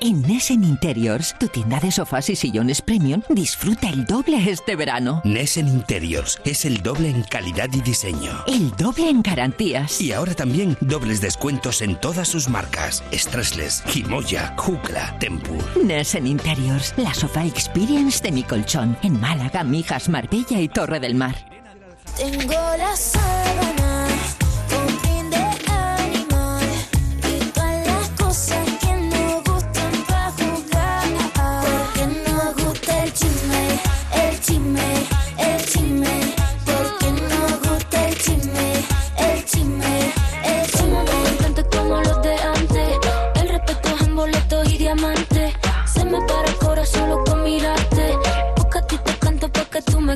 En 0.00 0.22
Nessen 0.22 0.64
Interiors, 0.64 1.34
tu 1.38 1.48
tienda 1.48 1.80
de 1.80 1.90
sofás 1.90 2.28
y 2.28 2.36
sillones 2.36 2.82
premium, 2.82 3.22
disfruta 3.28 3.88
el 3.88 4.04
doble 4.04 4.50
este 4.50 4.76
verano. 4.76 5.20
Nessen 5.24 5.68
Interiors 5.68 6.38
es 6.44 6.64
el 6.64 6.82
doble 6.82 7.08
en 7.08 7.22
calidad 7.22 7.68
y 7.72 7.80
diseño. 7.80 8.44
El 8.46 8.70
doble 8.72 9.08
en 9.08 9.22
garantías. 9.22 10.00
Y 10.00 10.12
ahora 10.12 10.34
también 10.34 10.76
dobles 10.80 11.20
descuentos 11.20 11.80
en 11.82 11.96
todas 11.96 12.28
sus 12.28 12.48
marcas. 12.48 13.02
Stressless, 13.12 13.82
Himoya, 13.94 14.54
Jukla, 14.56 15.16
Tempur. 15.18 15.64
Nessen 15.82 16.26
Interiors, 16.26 16.94
la 16.96 17.14
sofá 17.14 17.44
experience 17.44 18.22
de 18.22 18.32
mi 18.32 18.42
colchón. 18.42 18.96
En 19.02 19.20
Málaga, 19.20 19.64
Mijas, 19.64 20.08
Marbella 20.08 20.60
y 20.60 20.68
Torre 20.68 21.00
del 21.00 21.14
Mar. 21.14 21.36
Tengo 22.16 22.54
las 22.78 23.00
sábanas 23.00 23.83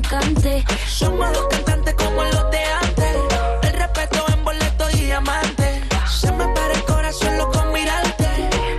cante. 0.08 0.64
Somos 0.86 1.32
dos 1.32 1.46
cantantes 1.48 1.94
como 1.94 2.24
los 2.24 2.50
de 2.50 2.64
antes. 2.64 3.16
El 3.62 3.72
respeto 3.72 4.24
en 4.28 4.44
boleto 4.44 4.90
y 4.94 5.04
diamante. 5.04 5.82
Se 6.08 6.32
me 6.32 6.46
para 6.48 6.74
el 6.74 6.84
corazón 6.84 7.36
loco 7.38 7.62
mirarte. 7.72 8.26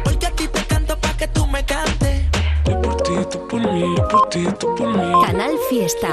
Porque 0.03 0.25
a 0.27 0.31
ti 0.31 0.47
te 0.47 0.63
canto 0.65 0.97
pa' 0.99 1.15
que 1.15 1.27
tú 1.27 1.45
me 1.47 1.63
cantes. 1.63 2.25
Por 2.63 2.97
ti, 2.97 3.13
tú 3.29 3.47
por 3.47 3.71
mí, 3.71 3.95
por 4.09 4.29
ti, 4.29 4.47
tú 4.59 4.75
por 4.75 4.87
mí. 4.87 5.25
Canal 5.25 5.53
Fiesta. 5.69 6.09